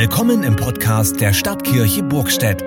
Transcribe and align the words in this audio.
Willkommen 0.00 0.44
im 0.44 0.54
Podcast 0.54 1.20
der 1.20 1.32
Stadtkirche 1.32 2.04
Burgstedt. 2.04 2.62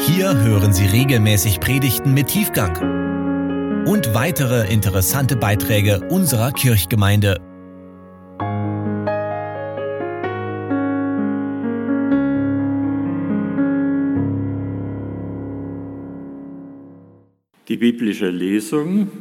Hier 0.00 0.36
hören 0.42 0.72
Sie 0.72 0.86
regelmäßig 0.86 1.60
Predigten 1.60 2.12
mit 2.14 2.26
Tiefgang 2.26 3.86
und 3.86 4.12
weitere 4.12 4.72
interessante 4.72 5.36
Beiträge 5.36 6.00
unserer 6.08 6.50
Kirchgemeinde. 6.50 7.36
Die 17.68 17.76
biblische 17.76 18.30
Lesung 18.30 19.12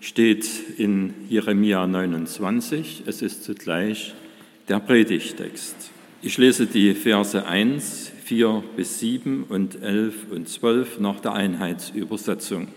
steht 0.00 0.44
in 0.76 1.14
Jeremia 1.28 1.86
29. 1.86 3.04
Es 3.06 3.22
ist 3.22 3.44
zugleich 3.44 4.16
der 4.68 4.80
Predigtext. 4.80 5.90
Ich 6.22 6.38
lese 6.38 6.66
die 6.66 6.94
Verse 6.94 7.46
1, 7.46 8.12
4 8.24 8.64
bis 8.76 8.98
7 9.00 9.44
und 9.44 9.82
11 9.82 10.30
und 10.30 10.48
12 10.48 11.00
nach 11.00 11.20
der 11.20 11.34
Einheitsübersetzung. 11.34 12.68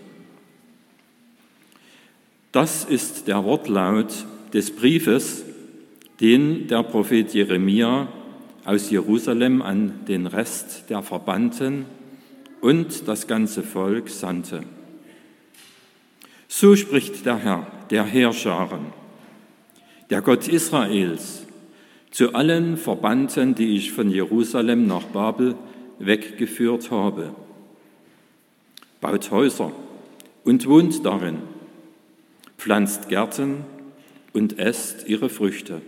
Das 2.52 2.84
ist 2.84 3.28
der 3.28 3.44
Wortlaut 3.44 4.26
des 4.52 4.70
Briefes, 4.70 5.44
den 6.20 6.66
der 6.66 6.82
Prophet 6.82 7.32
Jeremia 7.32 8.08
aus 8.64 8.90
Jerusalem 8.90 9.62
an 9.62 10.04
den 10.06 10.26
Rest 10.26 10.90
der 10.90 11.02
Verbannten 11.02 11.86
und 12.60 13.08
das 13.08 13.26
ganze 13.26 13.62
Volk 13.62 14.10
sandte. 14.10 14.64
So 16.48 16.76
spricht 16.76 17.24
der 17.24 17.38
Herr, 17.38 17.66
der 17.90 18.04
Heerscharen, 18.04 18.86
der 20.10 20.20
Gott 20.20 20.48
Israels, 20.48 21.47
zu 22.10 22.34
allen 22.34 22.76
Verbannten, 22.76 23.54
die 23.54 23.76
ich 23.76 23.92
von 23.92 24.10
Jerusalem 24.10 24.86
nach 24.86 25.04
Babel 25.04 25.54
weggeführt 25.98 26.90
habe. 26.90 27.34
Baut 29.00 29.30
Häuser 29.30 29.72
und 30.44 30.66
wohnt 30.66 31.04
darin, 31.04 31.38
pflanzt 32.56 33.08
Gärten 33.08 33.64
und 34.32 34.58
esst 34.58 35.08
ihre 35.08 35.28
Früchte. 35.28 35.80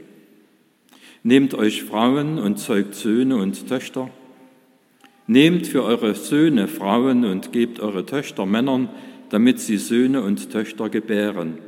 Nehmt 1.23 1.55
euch 1.55 1.83
Frauen 1.83 2.39
und 2.39 2.59
zeugt 2.59 2.95
Söhne 2.95 3.37
und 3.37 3.69
Töchter. 3.69 4.11
Nehmt 5.27 5.67
für 5.67 5.85
eure 5.85 6.15
Söhne 6.15 6.67
Frauen 6.67 7.25
und 7.25 7.53
gebt 7.53 7.81
eure 7.81 8.07
Töchter 8.07 8.47
Männern, 8.47 8.89
damit 9.29 9.61
sie 9.61 9.77
Söhne 9.77 10.23
und 10.23 10.51
Töchter 10.51 10.89
gebären. 10.89 11.59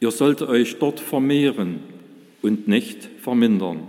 Ihr 0.00 0.10
sollt 0.10 0.42
euch 0.42 0.78
dort 0.78 1.00
vermehren 1.00 1.95
und 2.46 2.68
nicht 2.68 3.08
vermindern. 3.20 3.88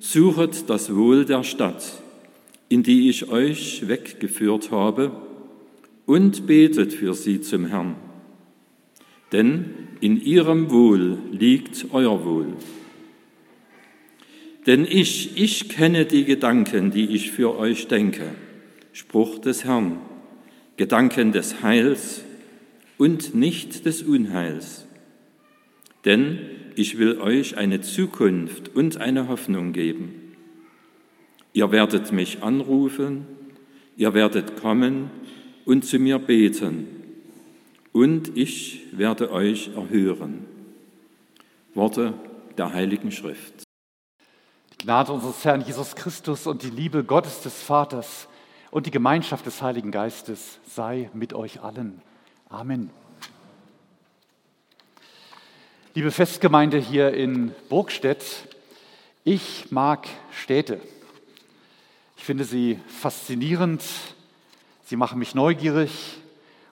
Suchet 0.00 0.68
das 0.68 0.92
Wohl 0.92 1.24
der 1.24 1.44
Stadt, 1.44 2.02
in 2.68 2.82
die 2.82 3.08
ich 3.08 3.28
euch 3.28 3.86
weggeführt 3.86 4.72
habe, 4.72 5.12
und 6.06 6.48
betet 6.48 6.92
für 6.92 7.14
sie 7.14 7.40
zum 7.40 7.66
Herrn. 7.66 7.94
Denn 9.30 9.70
in 10.00 10.20
ihrem 10.20 10.72
Wohl 10.72 11.18
liegt 11.30 11.86
euer 11.92 12.24
Wohl. 12.24 12.48
Denn 14.66 14.84
ich, 14.84 15.40
ich 15.40 15.68
kenne 15.68 16.06
die 16.06 16.24
Gedanken, 16.24 16.90
die 16.90 17.14
ich 17.14 17.30
für 17.30 17.56
euch 17.56 17.86
denke. 17.86 18.34
Spruch 18.92 19.38
des 19.38 19.64
Herrn. 19.64 19.98
Gedanken 20.76 21.30
des 21.30 21.62
Heils 21.62 22.24
und 22.98 23.36
nicht 23.36 23.86
des 23.86 24.02
Unheils. 24.02 24.84
Denn 26.04 26.38
ich 26.76 26.98
will 26.98 27.20
euch 27.20 27.56
eine 27.56 27.80
Zukunft 27.80 28.74
und 28.74 28.96
eine 28.96 29.28
Hoffnung 29.28 29.72
geben. 29.72 30.36
Ihr 31.52 31.70
werdet 31.70 32.12
mich 32.12 32.42
anrufen, 32.42 33.26
ihr 33.96 34.14
werdet 34.14 34.56
kommen 34.56 35.10
und 35.64 35.84
zu 35.84 35.98
mir 35.98 36.18
beten, 36.18 36.86
und 37.92 38.36
ich 38.36 38.82
werde 38.90 39.30
euch 39.30 39.70
erhören. 39.76 40.44
Worte 41.74 42.14
der 42.58 42.72
Heiligen 42.72 43.12
Schrift. 43.12 43.62
Die 44.72 44.84
Gnade 44.84 45.12
unseres 45.12 45.44
Herrn 45.44 45.60
Jesus 45.60 45.94
Christus 45.94 46.46
und 46.46 46.62
die 46.62 46.70
Liebe 46.70 47.04
Gottes 47.04 47.42
des 47.42 47.62
Vaters 47.62 48.28
und 48.72 48.86
die 48.86 48.90
Gemeinschaft 48.90 49.46
des 49.46 49.62
Heiligen 49.62 49.92
Geistes 49.92 50.58
sei 50.66 51.08
mit 51.14 51.32
euch 51.34 51.62
allen. 51.62 52.02
Amen. 52.48 52.90
Liebe 55.96 56.10
Festgemeinde 56.10 56.76
hier 56.76 57.14
in 57.14 57.52
Burgstedt, 57.68 58.24
ich 59.22 59.70
mag 59.70 60.08
Städte. 60.32 60.80
Ich 62.16 62.24
finde 62.24 62.42
sie 62.42 62.80
faszinierend, 62.88 63.80
sie 64.82 64.96
machen 64.96 65.20
mich 65.20 65.36
neugierig 65.36 66.18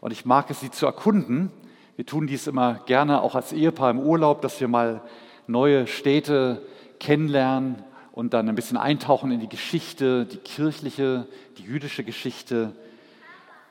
und 0.01 0.11
ich 0.11 0.25
mag 0.25 0.51
es, 0.51 0.59
sie 0.59 0.73
zu 0.73 0.87
erkunden. 0.87 1.53
Wir 1.95 2.05
tun 2.05 2.27
dies 2.27 2.49
immer 2.49 2.81
gerne 2.87 3.23
auch 3.23 3.37
als 3.37 3.53
Ehepaar 3.53 3.93
im 3.93 4.01
Urlaub, 4.01 4.43
dass 4.43 4.59
wir 4.59 4.67
mal 4.67 5.03
neue 5.47 5.87
Städte 5.87 6.61
kennenlernen 6.99 7.77
und 8.11 8.35
dann 8.35 8.49
ein 8.49 8.57
bisschen 8.57 8.77
eintauchen 8.77 9.31
in 9.31 9.39
die 9.39 9.49
Geschichte, 9.49 10.27
die 10.27 10.39
kirchliche, 10.39 11.29
die 11.59 11.63
jüdische 11.63 12.03
Geschichte. 12.03 12.73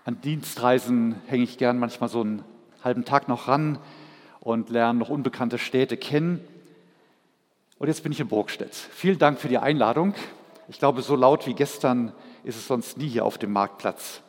An 0.05 0.21
Dienstreisen 0.21 1.15
hänge 1.27 1.43
ich 1.43 1.57
gern 1.57 1.77
manchmal 1.77 2.07
so 2.07 2.21
einen 2.21 2.41
halben 2.85 3.03
Tag 3.03 3.27
noch 3.27 3.49
ran 3.49 3.79
und 4.41 4.69
lernen 4.69 4.99
noch 4.99 5.09
unbekannte 5.09 5.57
Städte 5.57 5.95
kennen. 5.95 6.45
Und 7.77 7.87
jetzt 7.87 8.03
bin 8.03 8.11
ich 8.11 8.19
in 8.19 8.27
Burgstedt. 8.27 8.75
Vielen 8.75 9.19
Dank 9.19 9.39
für 9.39 9.47
die 9.47 9.59
Einladung. 9.59 10.13
Ich 10.67 10.79
glaube, 10.79 11.01
so 11.03 11.15
laut 11.15 11.47
wie 11.47 11.53
gestern 11.53 12.11
ist 12.43 12.57
es 12.57 12.67
sonst 12.67 12.97
nie 12.97 13.07
hier 13.07 13.23
auf 13.23 13.37
dem 13.37 13.53
Marktplatz. 13.53 14.21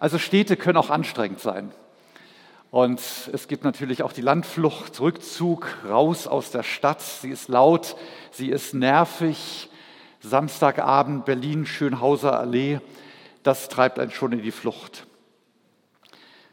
Also 0.00 0.18
Städte 0.18 0.56
können 0.56 0.76
auch 0.76 0.90
anstrengend 0.90 1.40
sein. 1.40 1.70
Und 2.72 3.00
es 3.32 3.46
gibt 3.46 3.62
natürlich 3.62 4.02
auch 4.02 4.12
die 4.12 4.20
Landflucht, 4.20 5.00
Rückzug 5.00 5.68
raus 5.88 6.26
aus 6.26 6.50
der 6.50 6.64
Stadt. 6.64 7.00
Sie 7.00 7.30
ist 7.30 7.48
laut, 7.48 7.96
sie 8.32 8.50
ist 8.50 8.74
nervig. 8.74 9.70
Samstagabend 10.20 11.24
Berlin, 11.24 11.66
Schönhauser 11.66 12.40
Allee, 12.40 12.80
das 13.42 13.68
treibt 13.68 13.98
einen 13.98 14.10
schon 14.10 14.32
in 14.32 14.42
die 14.42 14.50
Flucht. 14.50 15.06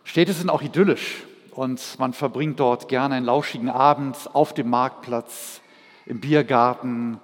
Städte 0.03 0.33
sind 0.33 0.49
auch 0.49 0.61
idyllisch 0.61 1.23
und 1.51 1.99
man 1.99 2.13
verbringt 2.13 2.59
dort 2.59 2.87
gerne 2.87 3.15
einen 3.15 3.25
lauschigen 3.25 3.69
Abend 3.69 4.17
auf 4.33 4.53
dem 4.53 4.69
Marktplatz, 4.69 5.61
im 6.05 6.19
Biergarten, 6.19 7.19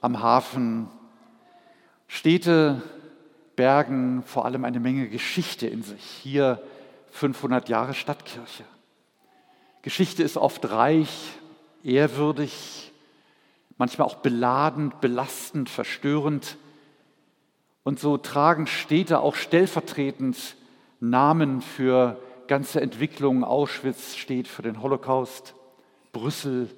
am 0.00 0.22
Hafen. 0.22 0.88
Städte 2.06 2.82
bergen 3.56 4.22
vor 4.24 4.44
allem 4.44 4.64
eine 4.64 4.80
Menge 4.80 5.08
Geschichte 5.08 5.66
in 5.66 5.82
sich. 5.82 6.02
Hier 6.02 6.62
500 7.10 7.68
Jahre 7.68 7.94
Stadtkirche. 7.94 8.64
Geschichte 9.82 10.22
ist 10.22 10.36
oft 10.36 10.70
reich, 10.70 11.32
ehrwürdig, 11.84 12.92
manchmal 13.76 14.06
auch 14.06 14.16
beladend, 14.16 15.00
belastend, 15.00 15.68
verstörend. 15.68 16.56
Und 17.84 18.00
so 18.00 18.16
tragen 18.18 18.66
Städte 18.66 19.20
auch 19.20 19.34
stellvertretend 19.34 20.56
Namen 21.00 21.62
für 21.62 22.18
ganze 22.48 22.80
Entwicklung. 22.80 23.44
Auschwitz 23.44 24.16
steht 24.16 24.48
für 24.48 24.62
den 24.62 24.82
Holocaust, 24.82 25.54
Brüssel 26.12 26.68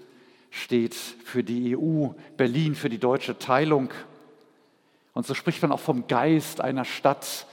steht 0.50 0.94
für 0.94 1.42
die 1.42 1.76
EU, 1.76 2.08
Berlin 2.36 2.74
für 2.74 2.88
die 2.88 2.98
deutsche 2.98 3.38
Teilung. 3.38 3.90
Und 5.14 5.26
so 5.26 5.34
spricht 5.34 5.62
man 5.62 5.72
auch 5.72 5.80
vom 5.80 6.06
Geist 6.06 6.60
einer 6.60 6.84
Stadt, 6.84 7.46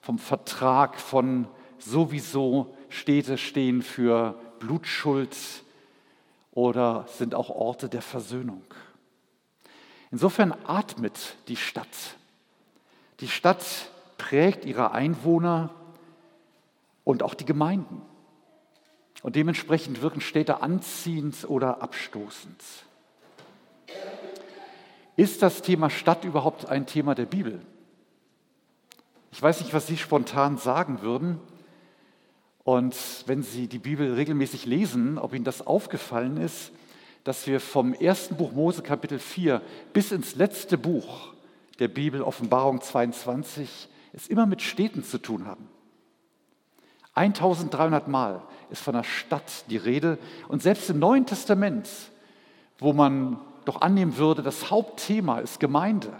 vom 0.00 0.18
Vertrag 0.18 0.98
von 0.98 1.48
sowieso. 1.78 2.74
Städte 2.88 3.36
stehen 3.36 3.82
für 3.82 4.38
Blutschuld 4.60 5.36
oder 6.52 7.06
sind 7.08 7.34
auch 7.34 7.50
Orte 7.50 7.88
der 7.88 8.02
Versöhnung. 8.02 8.62
Insofern 10.10 10.54
atmet 10.66 11.36
die 11.48 11.56
Stadt. 11.56 12.16
Die 13.20 13.28
Stadt 13.28 13.90
prägt 14.18 14.64
ihre 14.64 14.92
Einwohner 14.92 15.74
und 17.06 17.22
auch 17.22 17.34
die 17.34 17.44
Gemeinden. 17.44 18.02
Und 19.22 19.36
dementsprechend 19.36 20.02
wirken 20.02 20.20
Städte 20.20 20.60
anziehend 20.60 21.48
oder 21.48 21.80
abstoßend. 21.80 22.60
Ist 25.14 25.40
das 25.40 25.62
Thema 25.62 25.88
Stadt 25.88 26.24
überhaupt 26.24 26.66
ein 26.66 26.84
Thema 26.84 27.14
der 27.14 27.26
Bibel? 27.26 27.60
Ich 29.30 29.40
weiß 29.40 29.60
nicht, 29.60 29.72
was 29.72 29.86
Sie 29.86 29.96
spontan 29.96 30.58
sagen 30.58 31.00
würden. 31.00 31.38
Und 32.64 32.96
wenn 33.26 33.44
Sie 33.44 33.68
die 33.68 33.78
Bibel 33.78 34.14
regelmäßig 34.14 34.66
lesen, 34.66 35.16
ob 35.16 35.32
Ihnen 35.32 35.44
das 35.44 35.64
aufgefallen 35.64 36.36
ist, 36.38 36.72
dass 37.22 37.46
wir 37.46 37.60
vom 37.60 37.94
ersten 37.94 38.36
Buch 38.36 38.50
Mose 38.50 38.82
Kapitel 38.82 39.20
4 39.20 39.62
bis 39.92 40.10
ins 40.10 40.34
letzte 40.34 40.76
Buch 40.76 41.34
der 41.78 41.88
Bibel 41.88 42.20
Offenbarung 42.20 42.80
22 42.80 43.88
es 44.12 44.26
immer 44.26 44.46
mit 44.46 44.60
Städten 44.60 45.04
zu 45.04 45.18
tun 45.18 45.46
haben. 45.46 45.68
1300 47.16 48.08
Mal 48.08 48.42
ist 48.70 48.82
von 48.82 48.94
der 48.94 49.02
Stadt 49.02 49.64
die 49.70 49.78
Rede. 49.78 50.18
Und 50.48 50.62
selbst 50.62 50.88
im 50.90 50.98
Neuen 50.98 51.26
Testament, 51.26 51.88
wo 52.78 52.92
man 52.92 53.40
doch 53.64 53.80
annehmen 53.80 54.16
würde, 54.18 54.42
das 54.42 54.70
Hauptthema 54.70 55.38
ist 55.38 55.58
Gemeinde, 55.58 56.12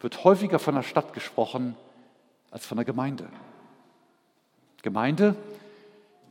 wird 0.00 0.22
häufiger 0.24 0.58
von 0.58 0.76
der 0.76 0.82
Stadt 0.84 1.12
gesprochen 1.12 1.76
als 2.50 2.64
von 2.64 2.76
der 2.76 2.84
Gemeinde. 2.84 3.28
Gemeinde 4.82 5.34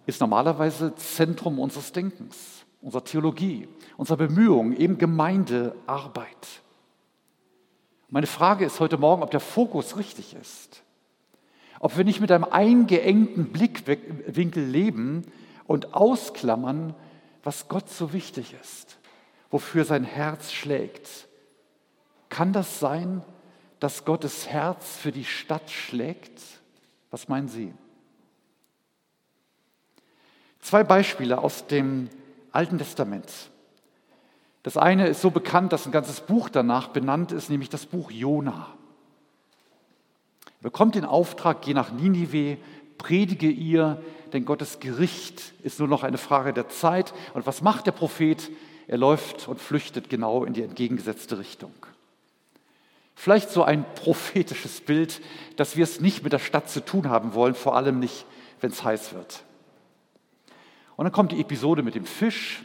ist 0.05 0.21
normalerweise 0.21 0.95
Zentrum 0.95 1.59
unseres 1.59 1.91
Denkens, 1.91 2.65
unserer 2.81 3.03
Theologie, 3.03 3.67
unserer 3.97 4.17
Bemühungen, 4.17 4.75
eben 4.75 4.97
Gemeindearbeit. 4.97 6.61
Meine 8.09 8.27
Frage 8.27 8.63
ist 8.63 8.79
heute 8.79 8.97
Morgen, 8.97 9.21
ob 9.21 9.31
der 9.31 9.41
Fokus 9.41 9.97
richtig 9.97 10.33
ist. 10.33 10.81
Ob 11.79 11.97
wir 11.97 12.03
nicht 12.03 12.21
mit 12.21 12.31
einem 12.31 12.43
eingeengten 12.43 13.51
Blickwinkel 13.51 14.63
leben 14.63 15.25
und 15.65 15.93
ausklammern, 15.93 16.95
was 17.43 17.67
Gott 17.67 17.89
so 17.89 18.13
wichtig 18.13 18.55
ist, 18.61 18.97
wofür 19.51 19.85
sein 19.85 20.03
Herz 20.03 20.51
schlägt. 20.51 21.27
Kann 22.29 22.51
das 22.53 22.79
sein, 22.79 23.23
dass 23.79 24.05
Gottes 24.05 24.47
Herz 24.47 24.97
für 24.97 25.11
die 25.11 25.25
Stadt 25.25 25.69
schlägt? 25.69 26.41
Was 27.11 27.27
meinen 27.27 27.47
Sie? 27.47 27.73
Zwei 30.59 30.83
Beispiele 30.83 31.37
aus 31.37 31.67
dem 31.67 32.09
Alten 32.51 32.77
Testament. 32.77 33.31
Das 34.63 34.75
eine 34.75 35.07
ist 35.07 35.21
so 35.21 35.31
bekannt, 35.31 35.71
dass 35.71 35.85
ein 35.85 35.93
ganzes 35.93 36.19
Buch 36.19 36.49
danach 36.49 36.89
benannt 36.89 37.31
ist, 37.31 37.49
nämlich 37.49 37.69
das 37.69 37.85
Buch 37.85 38.11
Jona. 38.11 38.73
Bekommt 40.67 40.95
den 40.95 41.05
Auftrag, 41.05 41.61
geh 41.61 41.73
nach 41.73 41.93
Ninive, 41.93 42.57
predige 42.97 43.49
ihr, 43.49 44.03
denn 44.33 44.43
Gottes 44.43 44.81
Gericht 44.81 45.53
ist 45.63 45.79
nur 45.79 45.87
noch 45.87 46.03
eine 46.03 46.17
Frage 46.17 46.51
der 46.51 46.67
Zeit. 46.67 47.13
Und 47.33 47.47
was 47.47 47.61
macht 47.61 47.85
der 47.85 47.93
Prophet? 47.93 48.51
Er 48.85 48.97
läuft 48.97 49.47
und 49.47 49.61
flüchtet 49.61 50.09
genau 50.09 50.43
in 50.43 50.51
die 50.51 50.63
entgegengesetzte 50.63 51.39
Richtung. 51.39 51.71
Vielleicht 53.15 53.49
so 53.49 53.63
ein 53.63 53.85
prophetisches 53.95 54.81
Bild, 54.81 55.21
dass 55.55 55.77
wir 55.77 55.85
es 55.85 56.01
nicht 56.01 56.25
mit 56.25 56.33
der 56.33 56.39
Stadt 56.39 56.69
zu 56.69 56.83
tun 56.83 57.07
haben 57.07 57.33
wollen, 57.33 57.55
vor 57.55 57.77
allem 57.77 57.99
nicht, 57.99 58.25
wenn 58.59 58.71
es 58.71 58.83
heiß 58.83 59.13
wird. 59.13 59.43
Und 60.97 61.05
dann 61.05 61.13
kommt 61.13 61.31
die 61.31 61.39
Episode 61.39 61.81
mit 61.81 61.95
dem 61.95 62.05
Fisch 62.05 62.61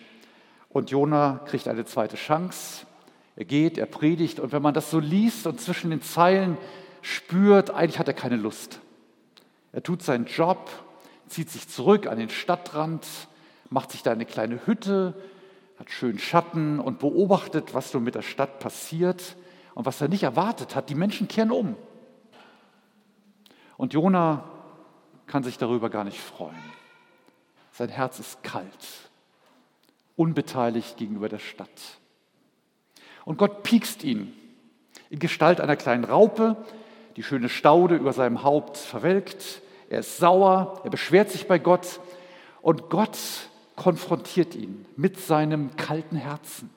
und 0.71 0.91
Jona 0.91 1.41
kriegt 1.47 1.69
eine 1.69 1.85
zweite 1.85 2.17
Chance. 2.17 2.85
Er 3.37 3.45
geht, 3.45 3.79
er 3.79 3.87
predigt 3.87 4.41
und 4.41 4.51
wenn 4.51 4.61
man 4.61 4.75
das 4.75 4.91
so 4.91 4.99
liest 4.99 5.47
und 5.47 5.61
zwischen 5.61 5.91
den 5.91 6.03
Zeilen 6.03 6.59
spürt, 7.03 7.71
eigentlich 7.71 7.99
hat 7.99 8.09
er 8.09 8.15
keine 8.15 8.37
Lust. 8.37 8.81
Er 9.73 9.83
tut 9.83 10.03
seinen 10.03 10.27
Job, 10.27 10.71
zieht 11.29 11.51
sich 11.51 11.69
zurück 11.69 12.07
an 12.07 12.19
den 12.19 12.31
Stadtrand, 12.31 13.07
macht 13.71 13.91
sich 13.91 14.03
da 14.03 14.13
eine 14.13 14.27
kleine 14.27 14.67
Hütte, 14.67 15.15
hat 15.79 15.91
schön 15.91 16.19
Schatten 16.19 16.79
und 16.79 16.99
beobachtet, 16.99 17.75
was 17.75 17.91
so 17.91 18.01
mit 18.01 18.15
der 18.15 18.23
Stadt 18.23 18.61
passiert 18.61 19.37
und 19.75 19.87
was 19.87 20.01
er 20.01 20.09
nicht 20.09 20.23
erwartet 20.23 20.77
hat. 20.77 20.91
Die 20.91 20.95
Menschen 20.95 21.29
kehren 21.29 21.51
um. 21.51 21.77
Und 23.77 23.95
Jona 23.95 24.45
kann 25.27 25.43
sich 25.43 25.59
darüber 25.59 25.91
gar 25.91 26.05
nicht 26.05 26.21
freuen. 26.21 26.55
Sein 27.73 27.89
Herz 27.89 28.19
ist 28.21 28.43
kalt, 28.43 29.11
unbeteiligt 30.15 30.99
gegenüber 30.99 31.29
der 31.29 31.39
Stadt. 31.39 31.99
Und 33.25 33.39
Gott 33.39 33.63
piekst 33.63 34.05
ihn 34.05 34.33
in 35.09 35.19
Gestalt 35.19 35.61
einer 35.61 35.77
kleinen 35.77 36.05
Raupe, 36.05 36.57
die 37.17 37.23
schöne 37.23 37.49
Staude 37.49 37.97
über 37.97 38.13
seinem 38.13 38.43
Haupt 38.43 38.77
verwelkt. 38.77 39.63
Er 39.89 40.01
ist 40.01 40.17
sauer, 40.17 40.81
er 40.85 40.91
beschwert 40.91 41.31
sich 41.31 41.47
bei 41.47 41.59
Gott 41.59 42.01
und 42.63 42.91
Gott 42.91 43.19
konfrontiert 43.77 44.55
ihn 44.55 44.87
mit 44.97 45.19
seinem 45.19 45.77
kalten 45.77 46.17
Herzen 46.17 46.71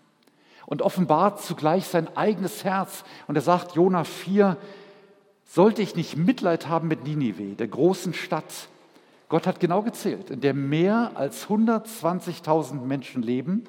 und 0.66 0.82
offenbart 0.82 1.42
zugleich 1.42 1.86
sein 1.86 2.16
eigenes 2.16 2.64
Herz. 2.64 3.04
Und 3.28 3.36
er 3.36 3.42
sagt, 3.42 3.76
Jona 3.76 4.04
4, 4.04 4.58
sollte 5.46 5.82
ich 5.82 5.96
nicht 5.96 6.18
Mitleid 6.18 6.68
haben 6.68 6.88
mit 6.88 7.04
Ninive, 7.04 7.56
der 7.56 7.68
großen 7.68 8.14
Stadt? 8.14 8.68
Gott 9.30 9.48
hat 9.48 9.60
genau 9.60 9.82
gezählt, 9.82 10.30
in 10.30 10.42
der 10.42 10.54
mehr 10.54 11.12
als 11.16 11.48
120.000 11.48 12.82
Menschen 12.82 13.22
leben, 13.22 13.64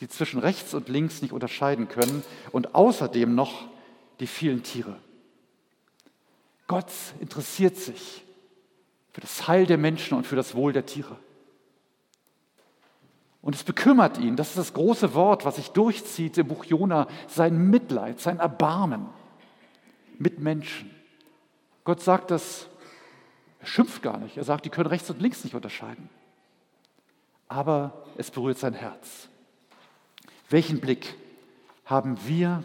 die 0.00 0.08
zwischen 0.08 0.40
rechts 0.40 0.74
und 0.74 0.88
links 0.88 1.22
nicht 1.22 1.32
unterscheiden 1.32 1.88
können 1.88 2.22
und 2.52 2.74
außerdem 2.74 3.34
noch 3.34 3.66
die 4.20 4.26
vielen 4.26 4.62
Tiere. 4.62 4.96
Gott 6.66 6.90
interessiert 7.20 7.76
sich 7.76 8.24
für 9.12 9.20
das 9.20 9.48
Heil 9.48 9.66
der 9.66 9.78
Menschen 9.78 10.16
und 10.16 10.26
für 10.26 10.36
das 10.36 10.54
Wohl 10.54 10.72
der 10.72 10.86
Tiere. 10.86 11.16
Und 13.40 13.54
es 13.54 13.62
bekümmert 13.62 14.18
ihn, 14.18 14.34
das 14.34 14.48
ist 14.48 14.58
das 14.58 14.74
große 14.74 15.14
Wort, 15.14 15.44
was 15.44 15.56
sich 15.56 15.68
durchzieht 15.68 16.36
im 16.36 16.48
Buch 16.48 16.64
Jona, 16.64 17.06
sein 17.28 17.70
Mitleid, 17.70 18.20
sein 18.20 18.40
Erbarmen 18.40 19.06
mit 20.18 20.40
Menschen. 20.40 20.90
Gott 21.84 22.02
sagt 22.02 22.32
das, 22.32 22.66
er 23.60 23.66
schimpft 23.68 24.02
gar 24.02 24.18
nicht, 24.18 24.36
er 24.36 24.42
sagt, 24.42 24.64
die 24.64 24.70
können 24.70 24.88
rechts 24.88 25.08
und 25.10 25.22
links 25.22 25.44
nicht 25.44 25.54
unterscheiden. 25.54 26.08
Aber 27.46 28.04
es 28.16 28.32
berührt 28.32 28.58
sein 28.58 28.74
Herz. 28.74 29.28
Welchen 30.50 30.80
Blick 30.80 31.14
haben 31.84 32.18
wir 32.26 32.64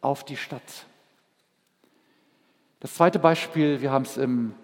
auf 0.00 0.24
die 0.24 0.38
Stadt? 0.38 0.86
Das 2.80 2.94
zweite 2.94 3.18
Beispiel, 3.18 3.80
wir 3.80 3.90
haben 3.90 4.04
es 4.04 4.16
im 4.16 4.54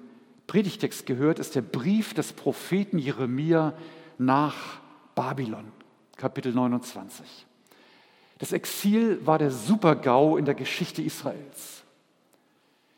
Predigtext 0.46 1.06
gehört, 1.06 1.38
ist 1.38 1.54
der 1.54 1.62
Brief 1.62 2.12
des 2.12 2.32
Propheten 2.32 2.98
Jeremia 2.98 3.72
nach 4.18 4.80
Babylon, 5.14 5.72
Kapitel 6.16 6.52
29. 6.52 7.46
Das 8.38 8.52
Exil 8.52 9.24
war 9.26 9.38
der 9.38 9.50
Supergau 9.50 10.36
in 10.36 10.44
der 10.44 10.54
Geschichte 10.54 11.02
Israels. 11.02 11.84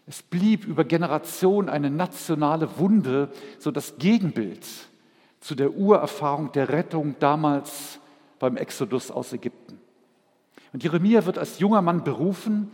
Es 0.06 0.22
blieb 0.22 0.64
über 0.64 0.84
Generationen 0.84 1.68
eine 1.68 1.90
nationale 1.90 2.78
Wunde, 2.78 3.30
so 3.58 3.70
das 3.70 3.98
Gegenbild 3.98 4.66
zu 5.40 5.54
der 5.54 5.72
Urerfahrung 5.72 6.52
der 6.52 6.68
Rettung 6.68 7.16
damals 7.18 7.98
beim 8.38 8.56
Exodus 8.56 9.10
aus 9.10 9.32
Ägypten. 9.32 9.80
Und 10.72 10.82
Jeremia 10.82 11.24
wird 11.26 11.38
als 11.38 11.58
junger 11.58 11.82
Mann 11.82 12.02
berufen 12.02 12.70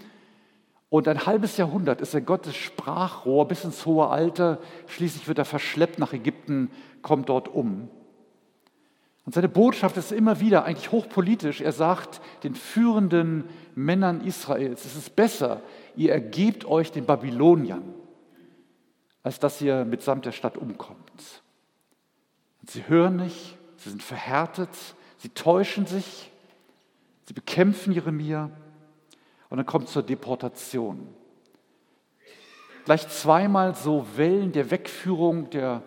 und 0.90 1.06
ein 1.06 1.26
halbes 1.26 1.56
Jahrhundert 1.58 2.00
ist 2.00 2.14
er 2.14 2.22
Gottes 2.22 2.56
Sprachrohr 2.56 3.46
bis 3.46 3.64
ins 3.64 3.84
hohe 3.84 4.08
Alter. 4.08 4.58
Schließlich 4.86 5.28
wird 5.28 5.38
er 5.38 5.44
verschleppt 5.44 5.98
nach 5.98 6.14
Ägypten, 6.14 6.70
kommt 7.02 7.28
dort 7.28 7.48
um. 7.48 7.90
Und 9.26 9.34
seine 9.34 9.50
Botschaft 9.50 9.98
ist 9.98 10.10
immer 10.10 10.40
wieder 10.40 10.64
eigentlich 10.64 10.90
hochpolitisch. 10.90 11.60
Er 11.60 11.72
sagt 11.72 12.22
den 12.44 12.54
führenden 12.54 13.44
Männern 13.74 14.22
Israels, 14.22 14.86
es 14.86 14.96
ist 14.96 15.14
besser, 15.14 15.60
ihr 15.96 16.12
ergebt 16.12 16.64
euch 16.64 16.90
den 16.90 17.04
Babyloniern, 17.04 17.94
als 19.22 19.38
dass 19.38 19.60
ihr 19.60 19.84
mitsamt 19.84 20.24
der 20.24 20.32
Stadt 20.32 20.56
umkommt. 20.56 21.42
Und 22.62 22.70
sie 22.70 22.88
hören 22.88 23.16
nicht, 23.16 23.58
sie 23.76 23.90
sind 23.90 24.02
verhärtet, 24.02 24.70
sie 25.18 25.28
täuschen 25.28 25.84
sich, 25.84 26.30
sie 27.26 27.34
bekämpfen 27.34 27.92
Jeremia 27.92 28.50
und 29.50 29.56
dann 29.56 29.66
kommt 29.66 29.88
zur 29.88 30.02
Deportation. 30.02 31.08
Gleich 32.84 33.08
zweimal 33.08 33.74
so 33.74 34.06
Wellen 34.16 34.52
der 34.52 34.70
Wegführung. 34.70 35.50
Der 35.50 35.82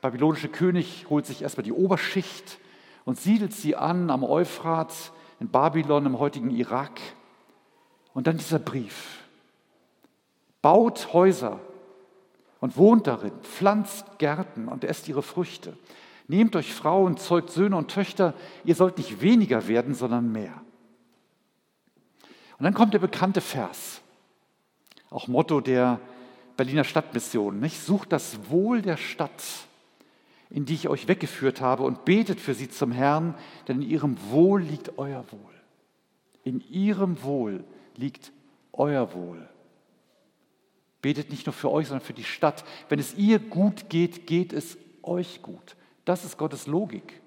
babylonische 0.00 0.48
König 0.48 1.06
holt 1.08 1.26
sich 1.26 1.42
erstmal 1.42 1.64
die 1.64 1.72
Oberschicht 1.72 2.58
und 3.04 3.18
siedelt 3.18 3.54
sie 3.54 3.76
an 3.76 4.10
am 4.10 4.22
Euphrat 4.24 4.92
in 5.40 5.48
Babylon 5.48 6.06
im 6.06 6.18
heutigen 6.18 6.50
Irak. 6.50 7.00
Und 8.12 8.26
dann 8.26 8.36
dieser 8.36 8.58
Brief. 8.58 9.20
Baut 10.60 11.12
Häuser 11.12 11.60
und 12.60 12.76
wohnt 12.76 13.06
darin, 13.06 13.32
pflanzt 13.42 14.18
Gärten 14.18 14.68
und 14.68 14.84
esst 14.84 15.08
ihre 15.08 15.22
Früchte. 15.22 15.78
Nehmt 16.26 16.56
euch 16.56 16.74
Frauen, 16.74 17.16
zeugt 17.16 17.50
Söhne 17.50 17.76
und 17.76 17.90
Töchter. 17.90 18.34
Ihr 18.64 18.74
sollt 18.74 18.98
nicht 18.98 19.22
weniger 19.22 19.66
werden, 19.66 19.94
sondern 19.94 20.30
mehr. 20.30 20.60
Und 22.58 22.64
dann 22.64 22.74
kommt 22.74 22.92
der 22.92 22.98
bekannte 22.98 23.40
Vers, 23.40 24.00
auch 25.10 25.28
Motto 25.28 25.60
der 25.60 26.00
Berliner 26.56 26.84
Stadtmission, 26.84 27.60
nicht? 27.60 27.80
Sucht 27.80 28.12
das 28.12 28.50
Wohl 28.50 28.82
der 28.82 28.96
Stadt, 28.96 29.42
in 30.50 30.64
die 30.64 30.74
ich 30.74 30.88
euch 30.88 31.06
weggeführt 31.06 31.60
habe 31.60 31.84
und 31.84 32.04
betet 32.04 32.40
für 32.40 32.54
sie 32.54 32.68
zum 32.68 32.90
Herrn, 32.90 33.34
denn 33.68 33.80
in 33.80 33.88
ihrem 33.88 34.16
Wohl 34.30 34.60
liegt 34.60 34.98
euer 34.98 35.24
Wohl. 35.30 35.54
In 36.42 36.60
ihrem 36.68 37.22
Wohl 37.22 37.62
liegt 37.96 38.32
euer 38.72 39.14
Wohl. 39.14 39.48
Betet 41.00 41.30
nicht 41.30 41.46
nur 41.46 41.52
für 41.52 41.70
euch, 41.70 41.86
sondern 41.86 42.04
für 42.04 42.12
die 42.12 42.24
Stadt. 42.24 42.64
Wenn 42.88 42.98
es 42.98 43.14
ihr 43.14 43.38
gut 43.38 43.88
geht, 43.88 44.26
geht 44.26 44.52
es 44.52 44.76
euch 45.02 45.42
gut. 45.42 45.76
Das 46.04 46.24
ist 46.24 46.38
Gottes 46.38 46.66
Logik. 46.66 47.20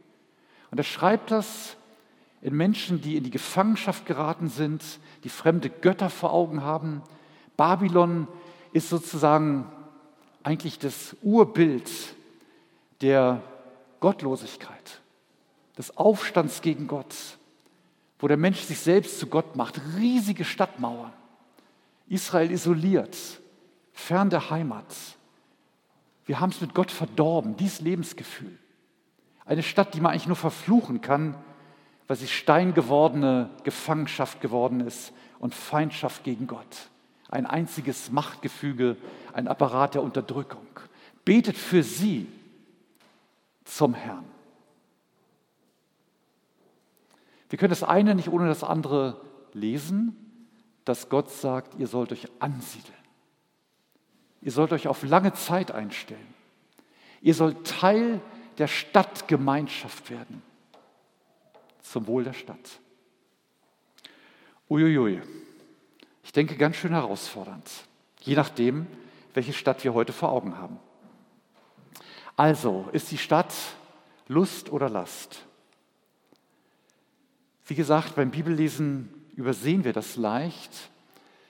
Und 0.71 0.77
er 0.77 0.83
schreibt 0.83 1.31
das 1.31 1.77
in 2.41 2.55
Menschen, 2.55 3.01
die 3.01 3.17
in 3.17 3.23
die 3.23 3.31
Gefangenschaft 3.31 4.05
geraten 4.05 4.49
sind, 4.49 4.83
die 5.23 5.29
fremde 5.29 5.69
Götter 5.69 6.09
vor 6.09 6.33
Augen 6.33 6.63
haben. 6.63 7.03
Babylon 7.55 8.27
ist 8.73 8.89
sozusagen 8.89 9.71
eigentlich 10.43 10.79
das 10.79 11.15
Urbild 11.21 11.89
der 13.01 13.41
Gottlosigkeit, 13.99 15.01
des 15.77 15.95
Aufstands 15.97 16.61
gegen 16.61 16.87
Gott, 16.87 17.15
wo 18.19 18.27
der 18.27 18.37
Mensch 18.37 18.61
sich 18.61 18.79
selbst 18.79 19.19
zu 19.19 19.27
Gott 19.27 19.55
macht, 19.55 19.79
riesige 19.97 20.43
Stadtmauern. 20.43 21.13
Israel 22.07 22.51
isoliert, 22.51 23.15
fern 23.93 24.29
der 24.29 24.49
Heimat. 24.49 24.85
Wir 26.25 26.39
haben 26.39 26.49
es 26.49 26.61
mit 26.61 26.73
Gott 26.73 26.91
verdorben, 26.91 27.55
dieses 27.57 27.81
Lebensgefühl. 27.81 28.57
Eine 29.45 29.63
Stadt, 29.63 29.93
die 29.93 30.01
man 30.01 30.11
eigentlich 30.11 30.27
nur 30.27 30.35
verfluchen 30.35 31.01
kann, 31.01 31.35
weil 32.11 32.17
sie 32.17 32.27
steingewordene 32.27 33.49
Gefangenschaft 33.63 34.41
geworden 34.41 34.81
ist 34.81 35.13
und 35.39 35.55
Feindschaft 35.55 36.25
gegen 36.25 36.45
Gott. 36.45 36.89
Ein 37.29 37.45
einziges 37.45 38.11
Machtgefüge, 38.11 38.97
ein 39.31 39.47
Apparat 39.47 39.95
der 39.95 40.03
Unterdrückung. 40.03 40.67
Betet 41.23 41.57
für 41.57 41.83
sie 41.83 42.27
zum 43.63 43.93
Herrn. 43.93 44.25
Wir 47.49 47.57
können 47.57 47.69
das 47.69 47.83
eine 47.83 48.13
nicht 48.13 48.27
ohne 48.27 48.49
das 48.49 48.65
andere 48.65 49.21
lesen, 49.53 50.13
dass 50.83 51.07
Gott 51.07 51.29
sagt, 51.29 51.79
ihr 51.79 51.87
sollt 51.87 52.11
euch 52.11 52.27
ansiedeln. 52.39 52.93
Ihr 54.41 54.51
sollt 54.51 54.73
euch 54.73 54.89
auf 54.89 55.03
lange 55.03 55.31
Zeit 55.31 55.71
einstellen. 55.71 56.33
Ihr 57.21 57.35
sollt 57.35 57.65
Teil 57.65 58.19
der 58.57 58.67
Stadtgemeinschaft 58.67 60.09
werden. 60.09 60.50
Zum 61.81 62.07
Wohl 62.07 62.23
der 62.23 62.33
Stadt. 62.33 62.79
Uiuiui. 64.69 65.21
Ich 66.23 66.31
denke, 66.31 66.55
ganz 66.55 66.77
schön 66.77 66.91
herausfordernd. 66.91 67.69
Je 68.21 68.35
nachdem, 68.35 68.87
welche 69.33 69.53
Stadt 69.53 69.83
wir 69.83 69.93
heute 69.93 70.13
vor 70.13 70.31
Augen 70.31 70.57
haben. 70.57 70.79
Also, 72.37 72.87
ist 72.91 73.11
die 73.11 73.17
Stadt 73.17 73.53
Lust 74.27 74.71
oder 74.71 74.89
Last? 74.89 75.45
Wie 77.65 77.75
gesagt, 77.75 78.15
beim 78.15 78.31
Bibellesen 78.31 79.09
übersehen 79.35 79.83
wir 79.83 79.93
das 79.93 80.15
leicht. 80.15 80.71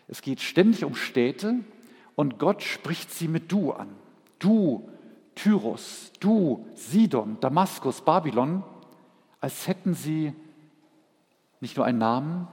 Es 0.07 0.21
geht 0.21 0.41
ständig 0.41 0.83
um 0.83 0.95
Städte 0.95 1.59
und 2.15 2.39
Gott 2.39 2.63
spricht 2.63 3.11
sie 3.11 3.27
mit 3.27 3.51
Du 3.51 3.71
an. 3.71 3.89
Du, 4.39 4.89
Tyrus, 5.35 6.11
du, 6.19 6.67
Sidon, 6.75 7.38
Damaskus, 7.39 8.01
Babylon, 8.01 8.63
als 9.41 9.67
hätten 9.67 9.93
sie 9.93 10.33
nicht 11.60 11.75
nur 11.75 11.86
einen 11.86 11.98
Namen, 11.98 12.48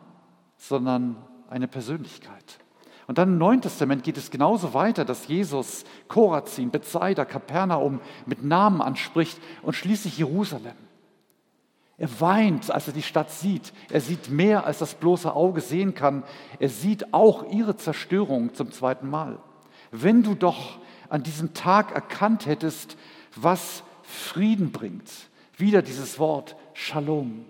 sondern 0.57 1.17
eine 1.49 1.69
Persönlichkeit. 1.69 2.59
Und 3.07 3.17
dann 3.17 3.31
im 3.31 3.39
Neuen 3.39 3.63
Testament 3.63 4.03
geht 4.03 4.19
es 4.19 4.31
genauso 4.31 4.75
weiter, 4.75 5.05
dass 5.05 5.29
Jesus 5.29 5.85
Korazin, 6.09 6.71
Bethsaida, 6.71 7.25
Kapernaum 7.25 8.01
mit 8.27 8.43
Namen 8.43 8.83
anspricht 8.83 9.39
und 9.63 9.75
schließlich 9.75 10.19
Jerusalem. 10.19 10.77
Er 11.97 12.21
weint, 12.21 12.71
als 12.71 12.87
er 12.87 12.93
die 12.93 13.03
Stadt 13.03 13.31
sieht. 13.31 13.73
Er 13.91 14.01
sieht 14.01 14.31
mehr, 14.31 14.67
als 14.67 14.79
das 14.79 14.95
bloße 14.95 15.35
Auge 15.35 15.61
sehen 15.63 15.95
kann. 15.95 16.23
Er 16.61 16.69
sieht 16.69 17.13
auch 17.13 17.51
ihre 17.51 17.77
Zerstörung 17.77 18.55
zum 18.55 18.71
zweiten 18.73 19.09
Mal. 19.09 19.39
Wenn 19.91 20.23
du 20.23 20.35
doch 20.35 20.79
an 21.09 21.23
diesem 21.23 21.55
Tag 21.55 21.93
erkannt 21.93 22.47
hättest, 22.47 22.97
was 23.35 23.83
Frieden 24.03 24.71
bringt, 24.71 25.11
wieder 25.57 25.83
dieses 25.83 26.19
Wort 26.19 26.57
Shalom. 26.81 27.45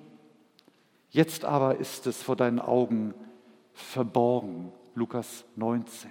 Jetzt 1.11 1.45
aber 1.45 1.77
ist 1.77 2.07
es 2.07 2.23
vor 2.23 2.35
deinen 2.35 2.59
Augen 2.59 3.13
verborgen. 3.75 4.73
Lukas 4.95 5.45
19. 5.55 6.11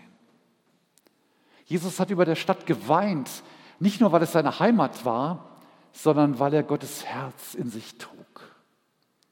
Jesus 1.66 2.00
hat 2.00 2.12
über 2.12 2.26
der 2.26 2.36
Stadt 2.36 2.68
geweint, 2.68 3.42
nicht 3.80 4.02
nur 4.02 4.12
weil 4.12 4.22
es 4.22 4.34
seine 4.34 4.60
Heimat 4.60 5.04
war, 5.04 5.58
sondern 5.94 6.38
weil 6.38 6.54
er 6.54 6.62
Gottes 6.62 7.06
Herz 7.06 7.56
in 7.56 7.72
sich 7.72 7.98
trug. 7.98 8.56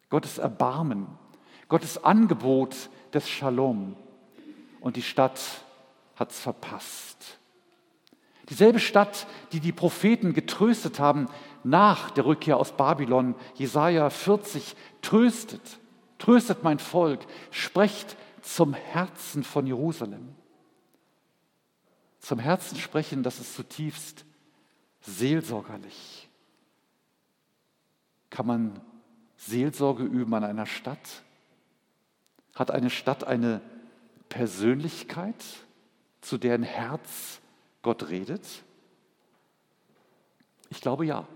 Gottes 0.09 0.39
Erbarmen, 0.39 1.05
Gottes 1.67 2.03
Angebot 2.03 2.89
des 3.13 3.29
Shalom. 3.29 3.95
Und 4.81 4.95
die 4.95 5.03
Stadt 5.03 5.39
hat 6.15 6.31
es 6.31 6.39
verpasst. 6.39 7.37
Dieselbe 8.49 8.79
Stadt, 8.79 9.27
die 9.51 9.59
die 9.59 9.71
Propheten 9.71 10.33
getröstet 10.33 10.99
haben 10.99 11.27
nach 11.65 12.11
der 12.11 12.25
Rückkehr 12.25 12.57
aus 12.57 12.77
Babylon, 12.77 13.33
Jesaja 13.55 14.11
40, 14.11 14.75
tröstet, 15.01 15.79
tröstet 16.19 16.63
mein 16.63 16.77
Volk, 16.77 17.25
sprecht 17.49 18.15
zum 18.43 18.75
Herzen 18.75 19.43
von 19.43 19.65
Jerusalem. 19.65 20.35
Zum 22.19 22.37
Herzen 22.37 22.77
sprechen, 22.77 23.23
das 23.23 23.39
ist 23.39 23.55
zutiefst 23.55 24.25
seelsorgerlich. 25.01 26.29
Kann 28.29 28.45
man 28.45 28.81
Seelsorge 29.35 30.03
üben 30.03 30.35
an 30.35 30.43
einer 30.43 30.67
Stadt? 30.67 31.23
Hat 32.53 32.69
eine 32.69 32.91
Stadt 32.91 33.23
eine 33.23 33.61
Persönlichkeit, 34.29 35.43
zu 36.21 36.37
deren 36.37 36.63
Herz 36.63 37.39
Gott 37.81 38.09
redet? 38.09 38.45
Ich 40.69 40.79
glaube 40.79 41.05
ja. 41.07 41.27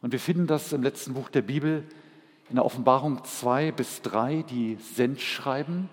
Und 0.00 0.12
wir 0.12 0.20
finden 0.20 0.46
das 0.46 0.72
im 0.72 0.82
letzten 0.82 1.14
Buch 1.14 1.28
der 1.28 1.42
Bibel 1.42 1.84
in 2.48 2.56
der 2.56 2.64
Offenbarung 2.64 3.24
2 3.24 3.72
bis 3.72 4.00
3, 4.02 4.44
die 4.48 4.76
Sendschreiben. 4.94 5.88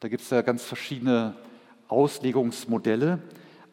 Da 0.00 0.08
gibt 0.08 0.22
es 0.22 0.30
ja 0.30 0.42
ganz 0.42 0.64
verschiedene 0.64 1.36
Auslegungsmodelle. 1.88 3.20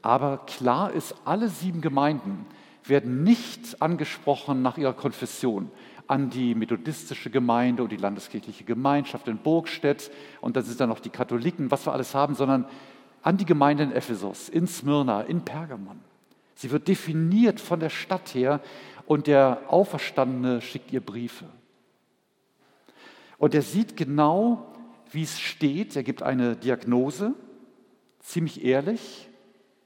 Aber 0.01 0.39
klar 0.45 0.91
ist, 0.91 1.15
alle 1.25 1.49
sieben 1.49 1.81
Gemeinden 1.81 2.45
werden 2.83 3.23
nicht 3.23 3.81
angesprochen 3.81 4.61
nach 4.61 4.77
ihrer 4.77 4.93
Konfession 4.93 5.71
an 6.07 6.29
die 6.29 6.55
methodistische 6.55 7.29
Gemeinde 7.29 7.83
und 7.83 7.91
die 7.91 7.97
landeskirchliche 7.97 8.63
Gemeinschaft 8.63 9.27
in 9.27 9.37
Burgstedt 9.37 10.09
und 10.41 10.55
dann 10.55 10.63
sind 10.63 10.79
da 10.79 10.87
noch 10.87 10.99
die 10.99 11.11
Katholiken, 11.11 11.69
was 11.69 11.85
wir 11.85 11.93
alles 11.93 12.15
haben, 12.15 12.33
sondern 12.33 12.65
an 13.21 13.37
die 13.37 13.45
Gemeinde 13.45 13.83
in 13.83 13.91
Ephesus, 13.91 14.49
in 14.49 14.65
Smyrna, 14.65 15.21
in 15.21 15.41
Pergamon. 15.41 15.99
Sie 16.55 16.71
wird 16.71 16.87
definiert 16.87 17.59
von 17.59 17.79
der 17.79 17.89
Stadt 17.89 18.33
her 18.33 18.59
und 19.09 19.25
der 19.25 19.63
Auferstandene 19.69 20.61
schickt 20.61 20.91
ihr 20.91 21.03
Briefe. 21.03 21.45
Und 23.39 23.55
er 23.55 23.63
sieht 23.63 23.97
genau, 23.97 24.67
wie 25.11 25.23
es 25.23 25.39
steht. 25.39 25.95
Er 25.95 26.03
gibt 26.03 26.21
eine 26.21 26.55
Diagnose, 26.55 27.33
ziemlich 28.19 28.63
ehrlich, 28.63 29.27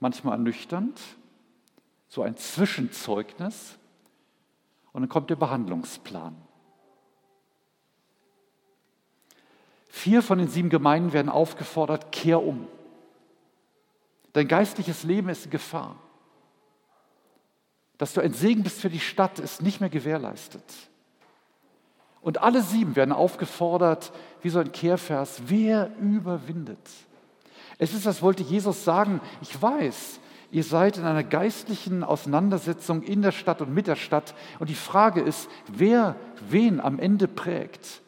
manchmal 0.01 0.33
ernüchternd, 0.33 0.99
so 2.09 2.21
ein 2.21 2.35
Zwischenzeugnis. 2.35 3.77
Und 4.91 5.03
dann 5.03 5.09
kommt 5.09 5.29
der 5.29 5.37
Behandlungsplan. 5.37 6.35
Vier 9.87 10.21
von 10.21 10.37
den 10.37 10.49
sieben 10.49 10.69
Gemeinden 10.69 11.13
werden 11.13 11.29
aufgefordert, 11.29 12.11
kehr 12.11 12.43
um. 12.43 12.67
Dein 14.33 14.49
geistliches 14.49 15.05
Leben 15.05 15.29
ist 15.29 15.45
in 15.45 15.51
Gefahr. 15.51 15.95
Dass 18.03 18.11
du 18.11 18.19
ein 18.19 18.33
Segen 18.33 18.63
bist 18.63 18.81
für 18.81 18.89
die 18.89 18.99
Stadt, 18.99 19.39
ist 19.39 19.61
nicht 19.61 19.79
mehr 19.79 19.89
gewährleistet. 19.89 20.61
Und 22.19 22.41
alle 22.41 22.61
sieben 22.61 22.97
werden 22.97 23.13
aufgefordert, 23.13 24.11
wie 24.41 24.49
so 24.49 24.59
ein 24.59 24.73
Kehrvers, 24.73 25.43
wer 25.47 25.89
überwindet? 26.01 26.85
Es 27.77 27.93
ist, 27.93 28.05
als 28.05 28.21
wollte 28.21 28.43
Jesus 28.43 28.83
sagen, 28.83 29.21
ich 29.41 29.61
weiß, 29.61 30.19
Ihr 30.51 30.65
seid 30.65 30.97
in 30.97 31.05
einer 31.05 31.23
geistlichen 31.23 32.03
Auseinandersetzung 32.03 33.03
in 33.03 33.21
der 33.21 33.31
Stadt 33.31 33.61
und 33.61 33.73
mit 33.73 33.87
der 33.87 33.95
Stadt. 33.95 34.35
Und 34.59 34.69
die 34.69 34.75
Frage 34.75 35.21
ist, 35.21 35.47
wer 35.69 36.17
wen 36.49 36.81
am 36.81 36.99
Ende 36.99 37.29
prägt. 37.29 38.01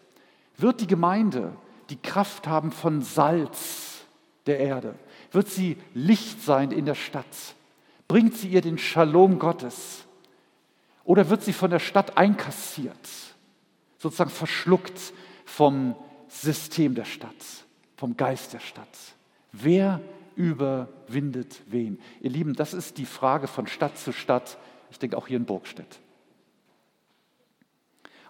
Wird 0.58 0.82
die 0.82 0.88
Gemeinde 0.88 1.54
die 1.90 2.02
Kraft 2.02 2.48
haben 2.48 2.74
von 2.74 3.02
Salz 3.02 4.02
der 4.46 4.60
Erde? 4.60 4.96
Wird 5.32 5.48
sie 5.48 5.78
Licht 5.94 6.44
sein 6.44 6.72
in 6.72 6.84
der 6.84 6.96
Stadt? 6.96 7.55
Bringt 8.08 8.36
sie 8.36 8.50
ihr 8.50 8.62
den 8.62 8.78
Shalom 8.78 9.40
Gottes? 9.40 10.06
Oder 11.04 11.30
wird 11.30 11.44
sie 11.44 11.54
von 11.54 11.70
der 11.70 11.80
Stadt 11.80 12.18
einkassiert, 12.18 12.98
sozusagen 13.98 14.32
verschluckt 14.32 15.14
vom 15.46 15.96
System 16.28 16.96
der 16.96 17.06
Stadt, 17.06 17.36
vom 17.96 18.18
Geist 18.18 18.54
der 18.54 18.60
Stadt? 18.60 18.88
Wer 19.52 20.02
überwindet 20.36 21.62
wen? 21.68 22.00
Ihr 22.22 22.32
Lieben, 22.32 22.54
das 22.54 22.74
ist 22.74 22.98
die 22.98 23.06
Frage 23.06 23.48
von 23.48 23.68
Stadt 23.68 23.98
zu 23.98 24.12
Stadt, 24.12 24.58
ich 24.90 25.00
denke 25.00 25.18
auch 25.18 25.28
hier 25.28 25.38
in 25.38 25.46
Burgstedt. 25.46 26.00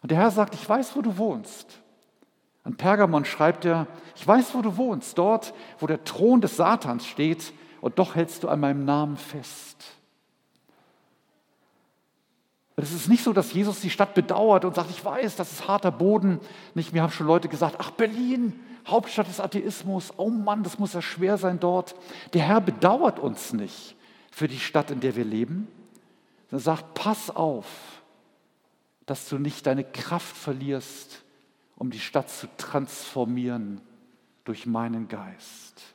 Und 0.02 0.12
der 0.12 0.20
Herr 0.20 0.32
sagt, 0.32 0.54
ich 0.54 0.68
weiß, 0.68 0.96
wo 0.96 1.02
du 1.02 1.18
wohnst. 1.18 1.82
An 2.64 2.76
Pergamon 2.76 3.26
schreibt 3.26 3.66
er, 3.66 3.88
ich 4.16 4.28
weiß, 4.28 4.54
wo 4.54 4.62
du 4.62 4.76
wohnst, 4.78 5.18
dort, 5.18 5.54
wo 5.80 5.88
der 5.88 6.04
Thron 6.04 6.42
des 6.42 6.58
Satans 6.58 7.06
steht, 7.06 7.54
und 7.86 8.00
doch 8.00 8.16
hältst 8.16 8.42
du 8.42 8.50
an 8.50 8.60
meinem 8.60 8.84
Namen 8.84 9.16
fest. 9.16 9.78
Es 12.78 12.92
ist 12.92 13.08
nicht 13.08 13.24
so, 13.24 13.32
dass 13.32 13.54
Jesus 13.54 13.80
die 13.80 13.92
Stadt 13.92 14.16
bedauert 14.16 14.66
und 14.66 14.74
sagt, 14.74 14.90
ich 14.90 15.06
weiß, 15.06 15.36
das 15.36 15.52
ist 15.52 15.68
harter 15.68 15.92
Boden. 15.92 16.40
Nicht, 16.74 16.94
mir 16.94 17.04
haben 17.04 17.12
schon 17.12 17.28
Leute 17.28 17.48
gesagt, 17.48 17.76
ach 17.78 17.92
Berlin, 17.92 18.60
Hauptstadt 18.88 19.28
des 19.28 19.40
Atheismus, 19.40 20.12
oh 20.18 20.32
Mann, 20.32 20.64
das 20.64 20.80
muss 20.80 20.94
ja 20.94 21.02
schwer 21.04 21.38
sein 21.38 21.60
dort. 21.60 21.94
Der 22.34 22.42
Herr 22.42 22.60
bedauert 22.60 23.20
uns 23.20 23.54
nicht 23.54 23.96
für 24.32 24.48
die 24.48 24.60
Stadt, 24.60 24.90
in 24.90 25.00
der 25.00 25.16
wir 25.16 25.24
leben. 25.24 25.68
Er 26.50 26.58
sagt, 26.58 26.96
pass 26.96 27.30
auf, 27.30 27.68
dass 29.06 29.30
du 29.30 29.38
nicht 29.38 29.68
deine 29.68 29.84
Kraft 29.84 30.36
verlierst 30.36 31.22
um 31.76 31.92
die 31.92 32.00
Stadt 32.00 32.32
zu 32.32 32.48
transformieren 32.58 33.80
durch 34.44 34.66
meinen 34.66 35.08
Geist. 35.08 35.95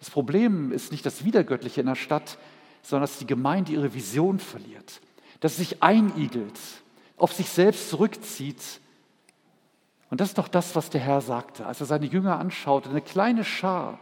Das 0.00 0.10
Problem 0.10 0.72
ist 0.72 0.90
nicht 0.90 1.06
das 1.06 1.24
Wiedergöttliche 1.24 1.80
in 1.80 1.86
der 1.86 1.94
Stadt, 1.94 2.38
sondern 2.82 3.02
dass 3.02 3.18
die 3.18 3.26
Gemeinde 3.26 3.72
ihre 3.72 3.94
Vision 3.94 4.38
verliert, 4.38 5.00
dass 5.40 5.56
sie 5.56 5.64
sich 5.64 5.82
einigelt, 5.82 6.58
auf 7.16 7.32
sich 7.32 7.50
selbst 7.50 7.90
zurückzieht. 7.90 8.80
Und 10.08 10.20
das 10.20 10.30
ist 10.30 10.38
doch 10.38 10.48
das, 10.48 10.74
was 10.74 10.90
der 10.90 11.02
Herr 11.02 11.20
sagte, 11.20 11.66
als 11.66 11.80
er 11.80 11.86
seine 11.86 12.06
Jünger 12.06 12.38
anschaute, 12.38 12.88
eine 12.88 13.02
kleine 13.02 13.44
Schar. 13.44 13.98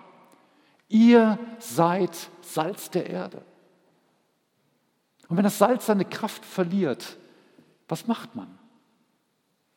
Ihr 0.88 1.38
seid 1.58 2.16
Salz 2.40 2.90
der 2.90 3.10
Erde. 3.10 3.44
Und 5.28 5.36
wenn 5.36 5.44
das 5.44 5.58
Salz 5.58 5.86
seine 5.86 6.04
Kraft 6.04 6.44
verliert, 6.44 7.18
was 7.88 8.06
macht 8.06 8.36
man? 8.36 8.58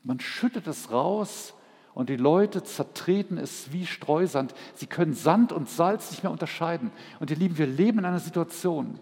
Man 0.03 0.19
schüttet 0.19 0.67
es 0.67 0.91
raus 0.91 1.53
und 1.93 2.09
die 2.09 2.15
Leute 2.15 2.63
zertreten 2.63 3.37
es 3.37 3.71
wie 3.73 3.85
Streusand. 3.85 4.53
Sie 4.75 4.87
können 4.87 5.13
Sand 5.13 5.51
und 5.51 5.69
Salz 5.69 6.11
nicht 6.11 6.23
mehr 6.23 6.31
unterscheiden. 6.31 6.91
Und 7.19 7.29
ihr 7.31 7.37
Lieben, 7.37 7.57
wir 7.57 7.67
leben 7.67 7.99
in 7.99 8.05
einer 8.05 8.19
Situation, 8.19 8.99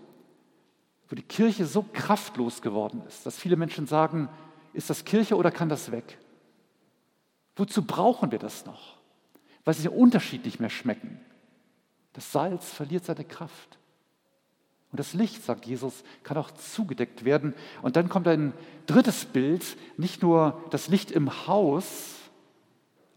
wo 1.08 1.16
die 1.16 1.22
Kirche 1.22 1.66
so 1.66 1.86
kraftlos 1.94 2.62
geworden 2.62 3.02
ist, 3.08 3.26
dass 3.26 3.38
viele 3.38 3.58
Menschen 3.58 3.88
sagen, 3.88 4.30
ist 4.74 4.90
das 4.90 5.06
Kirche 5.06 5.36
oder 5.36 5.52
kann 5.52 5.70
das 5.70 5.92
weg? 5.92 6.18
Wozu 7.56 7.84
brauchen 7.84 8.32
wir 8.32 8.40
das 8.40 8.66
noch? 8.66 8.98
Weil 9.66 9.74
sie 9.74 9.90
unterschiedlich 9.90 10.60
mehr 10.60 10.70
schmecken. 10.70 11.20
Das 12.14 12.32
Salz 12.32 12.72
verliert 12.72 13.06
seine 13.06 13.24
Kraft. 13.26 13.78
Und 14.92 15.00
das 15.00 15.14
Licht, 15.14 15.44
sagt 15.44 15.66
Jesus, 15.66 16.04
kann 16.24 16.38
auch 16.38 16.50
zugedeckt 16.52 17.24
werden. 17.24 17.54
Und 17.84 17.96
dann 17.96 18.10
kommt 18.10 18.28
ein 18.28 18.54
drittes 18.88 19.26
Bild, 19.26 19.78
nicht 19.98 20.24
nur 20.24 20.64
das 20.72 20.88
Licht 20.88 21.12
im 21.12 21.48
Haus, 21.48 22.19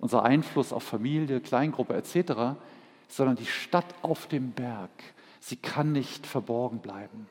unser 0.02 0.24
Einfluss 0.24 0.72
auf 0.72 0.82
Familie, 0.82 1.40
Kleingruppe 1.40 1.94
etc., 1.94 2.58
sondern 3.08 3.36
die 3.36 3.46
Stadt 3.46 3.86
auf 4.02 4.26
dem 4.26 4.50
Berg. 4.50 4.90
Sie 5.38 5.54
kann 5.54 5.92
nicht 5.92 6.26
verborgen 6.26 6.80
bleiben. 6.80 7.28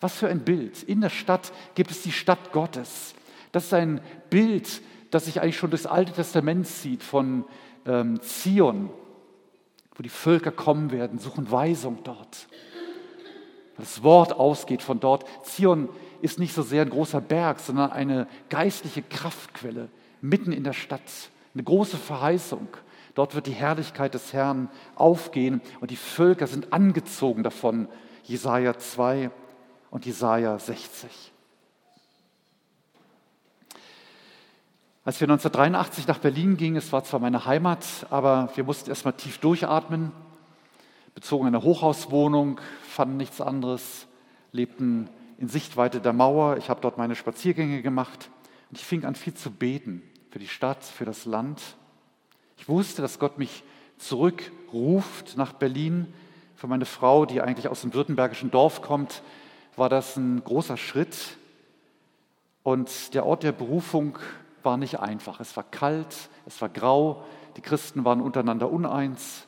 Was 0.00 0.14
für 0.14 0.28
ein 0.28 0.44
Bild. 0.44 0.82
In 0.82 1.00
der 1.00 1.08
Stadt 1.08 1.50
gibt 1.74 1.90
es 1.90 2.02
die 2.02 2.12
Stadt 2.12 2.52
Gottes. 2.52 3.14
Das 3.52 3.64
ist 3.64 3.74
ein 3.74 4.02
Bild, 4.28 4.82
das 5.12 5.24
sich 5.24 5.40
eigentlich 5.40 5.56
schon 5.56 5.70
das 5.70 5.86
Alte 5.86 6.12
Testament 6.12 6.66
sieht 6.66 7.02
von 7.02 7.46
ähm, 7.86 8.20
Zion, 8.20 8.90
wo 9.94 10.02
die 10.02 10.10
Völker 10.10 10.50
kommen 10.50 10.90
werden, 10.90 11.18
suchen 11.18 11.50
Weisung 11.50 12.00
dort. 12.04 12.48
Das 13.78 14.02
Wort 14.02 14.34
ausgeht 14.34 14.82
von 14.82 15.00
dort. 15.00 15.24
Zion 15.42 15.88
ist 16.20 16.38
nicht 16.38 16.52
so 16.52 16.60
sehr 16.60 16.82
ein 16.82 16.90
großer 16.90 17.22
Berg, 17.22 17.60
sondern 17.60 17.92
eine 17.92 18.26
geistliche 18.50 19.02
Kraftquelle 19.02 19.88
mitten 20.20 20.52
in 20.52 20.64
der 20.64 20.74
Stadt. 20.74 21.00
Eine 21.54 21.62
große 21.62 21.96
Verheißung. 21.96 22.68
Dort 23.14 23.36
wird 23.36 23.46
die 23.46 23.52
Herrlichkeit 23.52 24.14
des 24.14 24.32
Herrn 24.32 24.68
aufgehen 24.96 25.60
und 25.80 25.90
die 25.90 25.96
Völker 25.96 26.48
sind 26.48 26.72
angezogen 26.72 27.44
davon. 27.44 27.88
Jesaja 28.24 28.76
2 28.76 29.30
und 29.90 30.04
Jesaja 30.04 30.58
60. 30.58 31.32
Als 35.04 35.20
wir 35.20 35.26
1983 35.26 36.08
nach 36.08 36.18
Berlin 36.18 36.56
gingen, 36.56 36.76
es 36.76 36.90
war 36.90 37.04
zwar 37.04 37.20
meine 37.20 37.44
Heimat, 37.44 37.84
aber 38.10 38.50
wir 38.54 38.64
mussten 38.64 38.88
erstmal 38.88 39.12
tief 39.12 39.38
durchatmen, 39.38 40.12
bezogen 41.14 41.46
eine 41.46 41.62
Hochhauswohnung, 41.62 42.58
fanden 42.88 43.18
nichts 43.18 43.40
anderes, 43.40 44.06
lebten 44.50 45.10
in 45.36 45.48
Sichtweite 45.48 46.00
der 46.00 46.14
Mauer. 46.14 46.56
Ich 46.56 46.70
habe 46.70 46.80
dort 46.80 46.96
meine 46.96 47.14
Spaziergänge 47.14 47.82
gemacht 47.82 48.30
und 48.70 48.78
ich 48.78 48.84
fing 48.84 49.04
an 49.04 49.14
viel 49.14 49.34
zu 49.34 49.50
beten 49.50 50.02
für 50.34 50.40
die 50.40 50.48
Stadt, 50.48 50.82
für 50.82 51.04
das 51.04 51.26
Land. 51.26 51.62
Ich 52.56 52.68
wusste, 52.68 53.02
dass 53.02 53.20
Gott 53.20 53.38
mich 53.38 53.62
zurückruft 53.98 55.36
nach 55.36 55.52
Berlin. 55.52 56.12
Für 56.56 56.66
meine 56.66 56.86
Frau, 56.86 57.24
die 57.24 57.40
eigentlich 57.40 57.68
aus 57.68 57.82
dem 57.82 57.94
württembergischen 57.94 58.50
Dorf 58.50 58.82
kommt, 58.82 59.22
war 59.76 59.88
das 59.88 60.16
ein 60.16 60.42
großer 60.42 60.76
Schritt. 60.76 61.38
Und 62.64 63.14
der 63.14 63.26
Ort 63.26 63.44
der 63.44 63.52
Berufung 63.52 64.18
war 64.64 64.76
nicht 64.76 64.98
einfach. 64.98 65.38
Es 65.38 65.56
war 65.56 65.62
kalt, 65.62 66.28
es 66.46 66.60
war 66.60 66.68
grau, 66.68 67.24
die 67.56 67.62
Christen 67.62 68.04
waren 68.04 68.20
untereinander 68.20 68.72
uneins, 68.72 69.46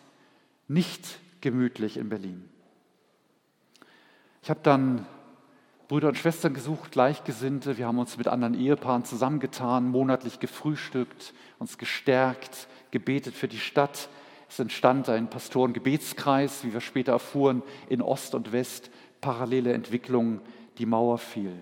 nicht 0.68 1.18
gemütlich 1.40 1.96
in 1.96 2.10
Berlin. 2.10 2.48
Ich 4.40 4.50
habe 4.50 4.60
dann 4.62 5.04
Brüder 5.88 6.08
und 6.08 6.18
Schwestern 6.18 6.52
gesucht, 6.52 6.90
Gleichgesinnte. 6.90 7.78
Wir 7.78 7.86
haben 7.86 7.98
uns 7.98 8.16
mit 8.16 8.26
anderen 8.26 8.54
Ehepaaren 8.54 9.04
zusammengetan, 9.04 9.88
monatlich 9.88 10.40
gefrühstückt, 10.40 11.32
uns 11.60 11.78
gestärkt, 11.78 12.66
gebetet 12.90 13.34
für 13.34 13.46
die 13.46 13.60
Stadt. 13.60 14.08
Es 14.48 14.58
entstand 14.58 15.08
ein 15.08 15.30
Pastoren-Gebetskreis, 15.30 16.64
wie 16.64 16.72
wir 16.72 16.80
später 16.80 17.12
erfuhren, 17.12 17.62
in 17.88 18.02
Ost 18.02 18.34
und 18.34 18.50
West, 18.50 18.90
parallele 19.20 19.72
Entwicklungen, 19.72 20.40
die 20.78 20.86
Mauer 20.86 21.18
fiel. 21.18 21.52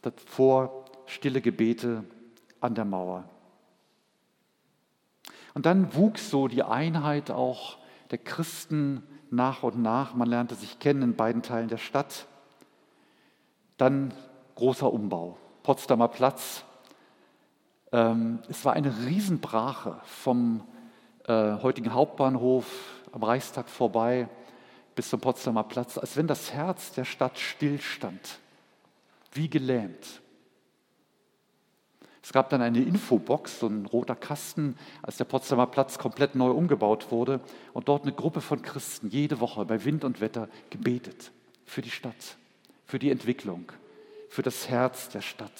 Davor 0.00 0.86
stille 1.04 1.42
Gebete 1.42 2.04
an 2.60 2.74
der 2.74 2.86
Mauer. 2.86 3.28
Und 5.52 5.66
dann 5.66 5.94
wuchs 5.94 6.30
so 6.30 6.48
die 6.48 6.62
Einheit 6.62 7.30
auch 7.30 7.78
der 8.10 8.18
Christen 8.18 9.02
nach 9.30 9.62
und 9.62 9.82
nach. 9.82 10.14
Man 10.14 10.28
lernte 10.28 10.54
sich 10.54 10.78
kennen 10.78 11.02
in 11.02 11.16
beiden 11.16 11.42
Teilen 11.42 11.68
der 11.68 11.78
Stadt. 11.78 12.26
Dann 13.78 14.12
großer 14.56 14.92
Umbau, 14.92 15.38
Potsdamer 15.62 16.08
Platz. 16.08 16.64
Ähm, 17.92 18.40
es 18.48 18.64
war 18.64 18.74
eine 18.74 19.06
Riesenbrache 19.06 20.00
vom 20.04 20.64
äh, 21.26 21.54
heutigen 21.62 21.94
Hauptbahnhof 21.94 22.66
am 23.12 23.22
Reichstag 23.22 23.68
vorbei 23.70 24.28
bis 24.96 25.08
zum 25.10 25.20
Potsdamer 25.20 25.62
Platz, 25.62 25.96
als 25.96 26.16
wenn 26.16 26.26
das 26.26 26.52
Herz 26.52 26.92
der 26.92 27.04
Stadt 27.04 27.38
stillstand, 27.38 28.40
wie 29.32 29.48
gelähmt. 29.48 30.20
Es 32.20 32.32
gab 32.32 32.50
dann 32.50 32.60
eine 32.60 32.82
Infobox, 32.82 33.60
so 33.60 33.68
ein 33.68 33.86
roter 33.86 34.16
Kasten, 34.16 34.76
als 35.02 35.18
der 35.18 35.24
Potsdamer 35.24 35.68
Platz 35.68 35.98
komplett 35.98 36.34
neu 36.34 36.50
umgebaut 36.50 37.12
wurde 37.12 37.40
und 37.74 37.88
dort 37.88 38.02
eine 38.02 38.12
Gruppe 38.12 38.40
von 38.40 38.60
Christen 38.60 39.08
jede 39.08 39.38
Woche 39.38 39.64
bei 39.64 39.84
Wind 39.84 40.02
und 40.02 40.20
Wetter 40.20 40.48
gebetet 40.68 41.30
für 41.64 41.80
die 41.80 41.90
Stadt 41.90 42.36
für 42.88 42.98
die 42.98 43.10
Entwicklung, 43.10 43.70
für 44.30 44.42
das 44.42 44.68
Herz 44.68 45.10
der 45.10 45.20
Stadt. 45.20 45.52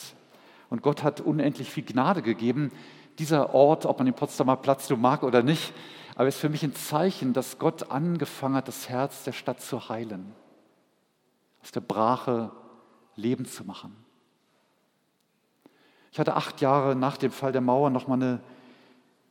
Und 0.71 0.83
Gott 0.83 1.03
hat 1.03 1.21
unendlich 1.21 1.71
viel 1.71 1.85
Gnade 1.85 2.23
gegeben. 2.23 2.73
Dieser 3.19 3.55
Ort, 3.55 3.85
ob 3.85 3.99
man 3.99 4.07
den 4.07 4.15
Potsdamer 4.15 4.57
Platz 4.57 4.89
nur 4.89 4.99
mag 4.99 5.23
oder 5.23 5.43
nicht, 5.43 5.75
aber 6.15 6.27
ist 6.27 6.41
für 6.41 6.49
mich 6.49 6.63
ein 6.63 6.75
Zeichen, 6.75 7.35
dass 7.35 7.59
Gott 7.59 7.91
angefangen 7.91 8.57
hat, 8.57 8.67
das 8.67 8.89
Herz 8.89 9.25
der 9.25 9.33
Stadt 9.33 9.61
zu 9.61 9.91
heilen, 9.91 10.33
aus 11.63 11.71
der 11.71 11.81
Brache 11.81 12.51
Leben 13.15 13.45
zu 13.45 13.63
machen. 13.65 13.95
Ich 16.11 16.19
hatte 16.19 16.35
acht 16.35 16.63
Jahre 16.63 16.97
nach 16.97 17.19
dem 17.19 17.31
Fall 17.31 17.53
der 17.53 17.61
Mauer 17.61 17.91
noch 17.91 18.09
mal 18.09 18.15
eine 18.15 18.41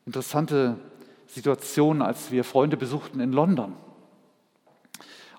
interessante 0.05 0.77
Situation, 1.25 2.03
als 2.03 2.31
wir 2.31 2.43
Freunde 2.43 2.77
besuchten 2.77 3.19
in 3.19 3.33
London 3.33 3.75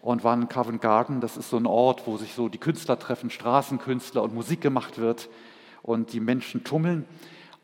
und 0.01 0.25
waren 0.25 0.43
in 0.43 0.49
Covent 0.49 0.81
Garden. 0.81 1.21
Das 1.21 1.37
ist 1.37 1.51
so 1.51 1.57
ein 1.57 1.67
Ort, 1.67 2.07
wo 2.07 2.17
sich 2.17 2.35
so 2.35 2.49
die 2.49 2.59
Künstler 2.59 2.99
treffen, 2.99 3.31
Straßenkünstler 3.31 4.23
und 4.23 4.35
Musik 4.35 4.61
gemacht 4.61 4.99
wird 4.99 5.29
und 5.83 6.13
die 6.13 6.21
Menschen 6.21 6.65
tummeln. 6.65 7.05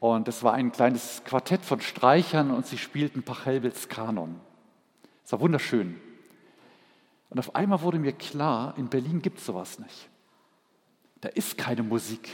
Und 0.00 0.28
es 0.28 0.42
war 0.42 0.52
ein 0.52 0.72
kleines 0.72 1.22
Quartett 1.24 1.64
von 1.64 1.80
Streichern 1.80 2.50
und 2.50 2.66
sie 2.66 2.78
spielten 2.78 3.22
Pachelbels 3.22 3.88
Kanon. 3.88 4.40
Es 5.24 5.32
war 5.32 5.40
wunderschön. 5.40 6.00
Und 7.30 7.38
auf 7.38 7.54
einmal 7.54 7.80
wurde 7.80 7.98
mir 7.98 8.12
klar, 8.12 8.74
in 8.76 8.88
Berlin 8.88 9.22
gibt 9.22 9.38
es 9.38 9.46
sowas 9.46 9.78
nicht. 9.78 10.08
Da 11.20 11.30
ist 11.30 11.56
keine 11.56 11.82
Musik 11.82 12.28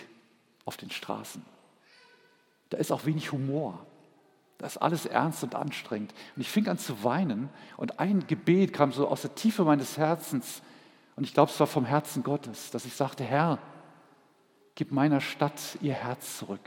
auf 0.65 0.77
den 0.77 0.91
Straßen. 0.91 1.45
Da 2.71 2.79
ist 2.79 2.91
auch 2.91 3.05
wenig 3.05 3.33
Humor. 3.33 3.87
Das 4.61 4.77
ist 4.77 4.83
alles 4.83 5.07
ernst 5.07 5.43
und 5.43 5.55
anstrengend. 5.55 6.13
Und 6.37 6.43
ich 6.43 6.51
fing 6.51 6.69
an 6.69 6.77
zu 6.77 7.03
weinen 7.03 7.49
und 7.79 7.99
ein 7.99 8.27
Gebet 8.27 8.75
kam 8.75 8.93
so 8.93 9.09
aus 9.09 9.23
der 9.23 9.35
Tiefe 9.35 9.65
meines 9.65 9.97
Herzens. 9.97 10.61
Und 11.17 11.25
ich 11.25 11.33
glaube, 11.33 11.51
es 11.51 11.59
war 11.59 11.67
vom 11.67 11.87
Herzen 11.87 12.23
Gottes, 12.23 12.71
dass 12.71 12.85
ich 12.85 12.95
sagte, 12.95 13.25
Herr, 13.25 13.59
gib 14.75 14.93
meiner 14.93 15.23
Stadt 15.23 15.79
ihr 15.81 15.95
Herz 15.95 16.39
zurück. 16.39 16.61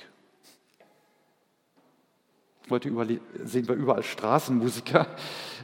Heute 2.68 2.90
sehen 3.44 3.68
wir 3.68 3.76
überall 3.76 4.04
Straßenmusiker. 4.04 5.08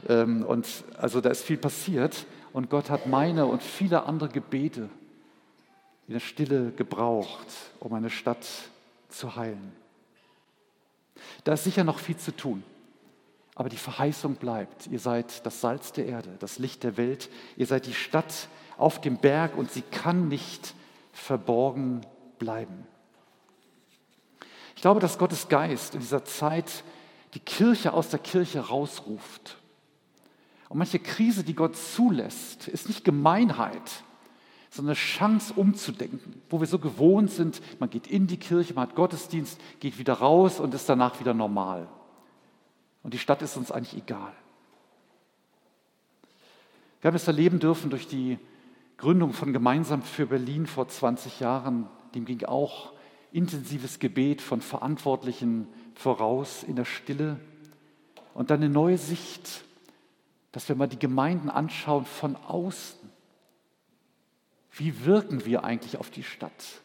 Ähm, 0.08 0.46
und 0.46 0.66
also 0.96 1.20
da 1.20 1.28
ist 1.28 1.42
viel 1.44 1.58
passiert. 1.58 2.24
Und 2.54 2.70
Gott 2.70 2.88
hat 2.88 3.06
meine 3.06 3.44
und 3.44 3.62
viele 3.62 4.04
andere 4.04 4.30
Gebete 4.30 4.88
in 6.08 6.14
der 6.14 6.20
Stille 6.20 6.72
gebraucht, 6.72 7.46
um 7.80 7.92
eine 7.92 8.08
Stadt 8.08 8.46
zu 9.10 9.36
heilen. 9.36 9.79
Da 11.44 11.52
ist 11.52 11.64
sicher 11.64 11.84
noch 11.84 11.98
viel 11.98 12.16
zu 12.16 12.34
tun. 12.36 12.62
Aber 13.54 13.68
die 13.68 13.76
Verheißung 13.76 14.36
bleibt. 14.36 14.86
Ihr 14.86 14.98
seid 14.98 15.44
das 15.44 15.60
Salz 15.60 15.92
der 15.92 16.06
Erde, 16.06 16.36
das 16.38 16.58
Licht 16.58 16.82
der 16.82 16.96
Welt. 16.96 17.28
Ihr 17.56 17.66
seid 17.66 17.86
die 17.86 17.94
Stadt 17.94 18.48
auf 18.78 19.00
dem 19.00 19.18
Berg 19.18 19.56
und 19.56 19.70
sie 19.70 19.82
kann 19.82 20.28
nicht 20.28 20.74
verborgen 21.12 22.00
bleiben. 22.38 22.86
Ich 24.76 24.82
glaube, 24.82 25.00
dass 25.00 25.18
Gottes 25.18 25.48
Geist 25.48 25.94
in 25.94 26.00
dieser 26.00 26.24
Zeit 26.24 26.84
die 27.34 27.40
Kirche 27.40 27.92
aus 27.92 28.08
der 28.08 28.18
Kirche 28.18 28.60
rausruft. 28.60 29.58
Und 30.70 30.78
manche 30.78 30.98
Krise, 30.98 31.44
die 31.44 31.54
Gott 31.54 31.76
zulässt, 31.76 32.68
ist 32.68 32.88
nicht 32.88 33.04
Gemeinheit, 33.04 34.04
sondern 34.70 34.90
eine 34.90 35.04
Chance 35.04 35.52
umzudenken, 35.54 36.40
wo 36.48 36.60
wir 36.60 36.66
so 36.66 36.78
gewohnt 36.78 37.30
sind, 37.30 37.60
man 37.80 37.90
geht 37.90 38.06
in 38.06 38.28
die 38.28 38.36
Kirche, 38.36 38.72
man 38.72 38.88
hat 38.88 38.94
Gottesdienst, 38.94 39.60
geht 39.80 39.98
wieder 39.98 40.14
raus 40.14 40.60
und 40.60 40.72
ist 40.74 40.88
danach 40.88 41.18
wieder 41.18 41.34
normal. 41.34 41.88
Und 43.02 43.12
die 43.12 43.18
Stadt 43.18 43.42
ist 43.42 43.56
uns 43.56 43.72
eigentlich 43.72 44.00
egal. 44.00 44.32
Wir 47.00 47.08
haben 47.08 47.16
es 47.16 47.26
erleben 47.26 47.58
dürfen 47.58 47.90
durch 47.90 48.06
die 48.06 48.38
Gründung 48.96 49.32
von 49.32 49.52
Gemeinsam 49.52 50.02
für 50.02 50.26
Berlin 50.26 50.66
vor 50.66 50.86
20 50.86 51.40
Jahren. 51.40 51.88
Dem 52.14 52.24
ging 52.26 52.44
auch 52.44 52.92
intensives 53.32 53.98
Gebet 53.98 54.42
von 54.42 54.60
Verantwortlichen 54.60 55.66
voraus 55.94 56.62
in 56.62 56.76
der 56.76 56.84
Stille. 56.84 57.40
Und 58.34 58.50
dann 58.50 58.60
eine 58.60 58.68
neue 58.68 58.98
Sicht, 58.98 59.64
dass 60.52 60.68
wir 60.68 60.76
mal 60.76 60.88
die 60.88 60.98
Gemeinden 60.98 61.48
anschauen 61.48 62.04
von 62.04 62.36
außen. 62.36 63.09
Wie 64.72 65.04
wirken 65.04 65.44
wir 65.44 65.64
eigentlich 65.64 65.98
auf 65.98 66.10
die 66.10 66.22
Stadt? 66.22 66.80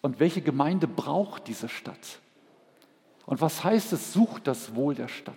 Und 0.00 0.20
welche 0.20 0.42
Gemeinde 0.42 0.86
braucht 0.86 1.48
diese 1.48 1.68
Stadt? 1.68 2.20
Und 3.26 3.40
was 3.40 3.64
heißt 3.64 3.92
es, 3.92 4.12
sucht 4.12 4.46
das 4.46 4.74
Wohl 4.74 4.94
der 4.94 5.08
Stadt? 5.08 5.36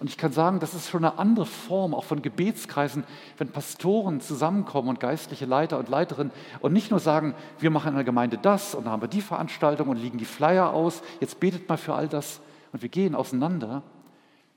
Und 0.00 0.08
ich 0.08 0.16
kann 0.16 0.30
sagen, 0.30 0.60
das 0.60 0.74
ist 0.74 0.88
schon 0.88 1.04
eine 1.04 1.18
andere 1.18 1.46
Form, 1.46 1.92
auch 1.92 2.04
von 2.04 2.22
Gebetskreisen, 2.22 3.02
wenn 3.36 3.48
Pastoren 3.48 4.20
zusammenkommen 4.20 4.88
und 4.88 5.00
geistliche 5.00 5.44
Leiter 5.44 5.78
und 5.78 5.88
Leiterinnen 5.88 6.32
und 6.60 6.72
nicht 6.72 6.92
nur 6.92 7.00
sagen, 7.00 7.34
wir 7.58 7.70
machen 7.70 7.88
in 7.88 7.94
der 7.96 8.04
Gemeinde 8.04 8.38
das 8.38 8.76
und 8.76 8.84
dann 8.84 8.92
haben 8.92 9.02
wir 9.02 9.08
die 9.08 9.20
Veranstaltung 9.20 9.88
und 9.88 9.96
liegen 9.96 10.18
die 10.18 10.24
Flyer 10.24 10.72
aus, 10.72 11.02
jetzt 11.20 11.40
betet 11.40 11.68
mal 11.68 11.78
für 11.78 11.94
all 11.94 12.06
das 12.06 12.40
und 12.72 12.82
wir 12.82 12.88
gehen 12.88 13.16
auseinander, 13.16 13.82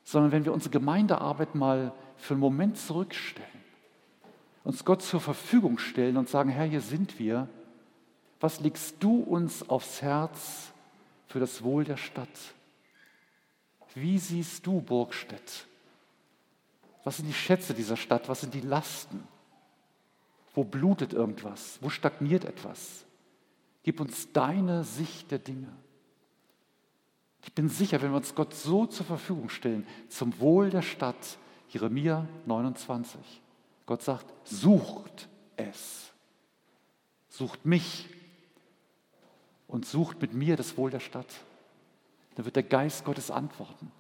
sondern 0.04 0.32
wenn 0.32 0.46
wir 0.46 0.54
unsere 0.54 0.72
Gemeindearbeit 0.72 1.56
mal 1.56 1.92
für 2.18 2.36
einen 2.36 2.42
Moment 2.42 2.78
zurückstellen, 2.78 3.50
uns 4.64 4.86
Gott 4.86 5.02
zur 5.02 5.22
Verfügung 5.22 5.78
stellen 5.78 6.18
und 6.18 6.30
sagen, 6.30 6.50
Herr, 6.50 6.66
hier 6.66 6.82
sind 6.82 7.20
wir, 7.20 7.48
was 8.40 8.60
legst 8.60 8.96
du 9.00 9.22
uns 9.22 9.68
aufs 9.70 10.02
Herz 10.02 10.72
für 11.28 11.40
das 11.40 11.64
Wohl 11.64 11.84
der 11.84 11.98
Stadt? 11.98 12.30
Wie 13.94 14.18
siehst 14.18 14.66
du 14.66 14.82
Burgstedt? 14.82 15.68
Was 17.04 17.18
sind 17.18 17.28
die 17.28 17.34
Schätze 17.34 17.74
dieser 17.74 17.98
Stadt? 17.98 18.30
Was 18.30 18.42
sind 18.42 18.54
die 18.54 18.62
Lasten? 18.62 19.24
Wo 20.54 20.64
blutet 20.64 21.14
irgendwas? 21.14 21.80
Wo 21.82 21.90
stagniert 21.90 22.46
etwas? 22.46 23.06
Gib 23.84 24.00
uns 24.00 24.32
deine 24.32 24.84
Sicht 24.84 25.32
der 25.32 25.40
Dinge. 25.40 25.72
Ich 27.44 27.54
bin 27.54 27.70
sicher, 27.70 28.02
wenn 28.02 28.12
wir 28.12 28.18
uns 28.18 28.36
Gott 28.36 28.54
so 28.54 28.86
zur 28.86 29.06
Verfügung 29.06 29.50
stellen, 29.50 29.88
zum 30.10 30.40
Wohl 30.40 30.70
der 30.70 30.84
Stadt, 30.84 31.38
Jeremia 31.70 32.28
29, 32.46 33.41
Gott 33.92 34.04
sagt, 34.04 34.26
sucht 34.48 35.28
es, 35.58 36.12
sucht 37.30 37.66
mich 37.66 38.08
und 39.68 39.86
sucht 39.86 40.22
mit 40.22 40.34
mir 40.34 40.56
das 40.56 40.78
Wohl 40.78 40.92
der 40.92 41.02
Stadt 41.02 41.28
dann 42.36 42.46
wird 42.46 42.56
der 42.56 42.64
Geist 42.64 43.06
Gottes 43.06 43.32
antworten. 43.32 43.92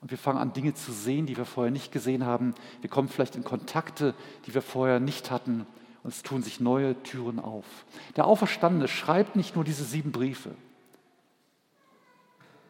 Und 0.00 0.10
wir 0.10 0.18
fangen 0.18 0.38
an, 0.38 0.52
Dinge 0.52 0.74
zu 0.74 0.92
sehen, 0.92 1.26
die 1.26 1.36
wir 1.36 1.44
vorher 1.44 1.72
nicht 1.72 1.90
gesehen 1.90 2.24
haben. 2.24 2.54
Wir 2.80 2.88
kommen 2.88 3.08
vielleicht 3.08 3.34
in 3.34 3.42
Kontakte, 3.42 4.14
die 4.46 4.54
wir 4.54 4.62
vorher 4.62 5.00
nicht 5.00 5.30
hatten. 5.30 5.66
Und 6.04 6.14
es 6.14 6.22
tun 6.22 6.42
sich 6.42 6.60
neue 6.60 7.02
Türen 7.02 7.40
auf. 7.40 7.66
Der 8.16 8.26
Auferstandene 8.26 8.86
schreibt 8.86 9.34
nicht 9.34 9.56
nur 9.56 9.64
diese 9.64 9.84
sieben 9.84 10.12
Briefe 10.12 10.54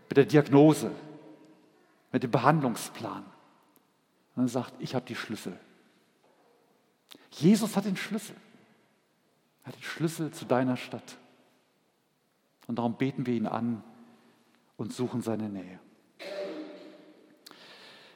mit 0.09 0.17
der 0.17 0.25
Diagnose, 0.25 0.91
mit 2.13 2.23
dem 2.23 2.31
Behandlungsplan. 2.31 3.25
Und 4.37 4.45
er 4.45 4.49
sagt, 4.49 4.73
ich 4.79 4.95
habe 4.95 5.05
die 5.05 5.15
Schlüssel. 5.15 5.59
Jesus 7.31 7.77
hat 7.77 7.85
den 7.85 7.97
Schlüssel. 7.97 8.37
Er 9.62 9.68
hat 9.68 9.77
den 9.77 9.83
Schlüssel 9.83 10.31
zu 10.33 10.44
deiner 10.44 10.77
Stadt. 10.77 11.16
Und 12.66 12.77
darum 12.77 12.97
beten 12.97 13.27
wir 13.27 13.35
ihn 13.35 13.47
an, 13.47 13.83
und 14.79 14.94
suchen 14.94 15.21
seine 15.21 15.51
Nähe. 15.51 15.79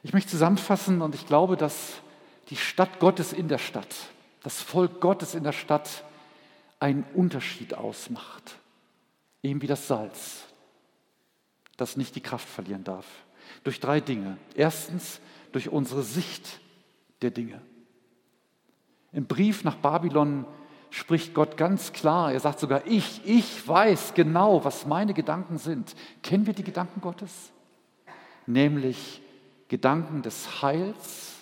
Ich 0.01 0.13
möchte 0.13 0.31
zusammenfassen 0.31 1.01
und 1.01 1.13
ich 1.13 1.27
glaube, 1.27 1.55
dass 1.55 2.01
die 2.49 2.55
Stadt 2.55 2.99
Gottes 2.99 3.31
in 3.31 3.47
der 3.47 3.59
Stadt, 3.59 3.95
das 4.41 4.61
Volk 4.61 4.99
Gottes 4.99 5.35
in 5.35 5.43
der 5.43 5.51
Stadt 5.51 6.03
einen 6.79 7.03
Unterschied 7.13 7.75
ausmacht. 7.75 8.57
Eben 9.43 9.61
wie 9.61 9.67
das 9.67 9.87
Salz, 9.87 10.43
das 11.77 11.95
nicht 11.95 12.15
die 12.15 12.21
Kraft 12.21 12.47
verlieren 12.47 12.83
darf. 12.83 13.05
Durch 13.63 13.79
drei 13.79 13.99
Dinge. 13.99 14.37
Erstens 14.55 15.19
durch 15.51 15.69
unsere 15.69 16.03
Sicht 16.03 16.59
der 17.21 17.31
Dinge. 17.31 17.61
Im 19.13 19.25
Brief 19.25 19.63
nach 19.63 19.75
Babylon 19.75 20.45
spricht 20.89 21.33
Gott 21.33 21.57
ganz 21.57 21.93
klar. 21.93 22.33
Er 22.33 22.39
sagt 22.39 22.59
sogar, 22.59 22.85
ich, 22.85 23.21
ich 23.25 23.67
weiß 23.67 24.13
genau, 24.13 24.63
was 24.65 24.85
meine 24.85 25.13
Gedanken 25.13 25.57
sind. 25.57 25.95
Kennen 26.21 26.45
wir 26.45 26.53
die 26.53 26.63
Gedanken 26.63 27.01
Gottes? 27.01 27.51
Nämlich 28.45 29.21
Gedanken 29.67 30.21
des 30.21 30.61
Heils. 30.61 31.35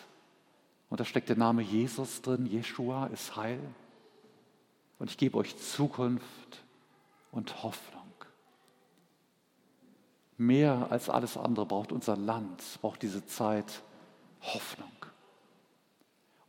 Und 0.90 1.00
da 1.00 1.06
steckt 1.06 1.30
der 1.30 1.38
Name 1.38 1.62
Jesus 1.62 2.22
drin. 2.22 2.46
Jeshua 2.46 3.08
ist 3.08 3.36
Heil. 3.36 3.60
Und 5.00 5.10
ich 5.10 5.18
gebe 5.18 5.38
euch 5.38 5.58
Zukunft 5.58 6.64
und 7.32 7.64
Hoffnung. 7.64 8.02
Mehr 10.38 10.88
als 10.90 11.10
alles 11.10 11.38
andere 11.38 11.66
braucht 11.66 11.92
unser 11.92 12.18
Land, 12.18 12.62
braucht 12.82 13.02
diese 13.02 13.26
Zeit 13.26 13.82
Hoffnung. 14.42 14.92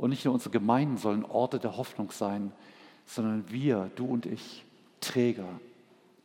Und 0.03 0.11
nicht 0.11 0.25
nur 0.25 0.35
unsere 0.35 0.51
Gemeinden 0.51 0.97
sollen 0.97 1.25
Orte 1.25 1.61
der 1.61 1.77
Hoffnung 1.77 2.11
sein, 2.11 2.51
sondern 3.07 3.49
wir, 3.53 3.89
du 3.95 4.05
und 4.05 4.27
ich, 4.27 4.65
Träger 5.01 5.47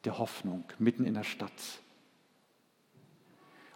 der 0.04 0.18
Hoffnung 0.18 0.64
mitten 0.80 1.06
in 1.06 1.14
der 1.14 1.24
Stadt. 1.24 1.52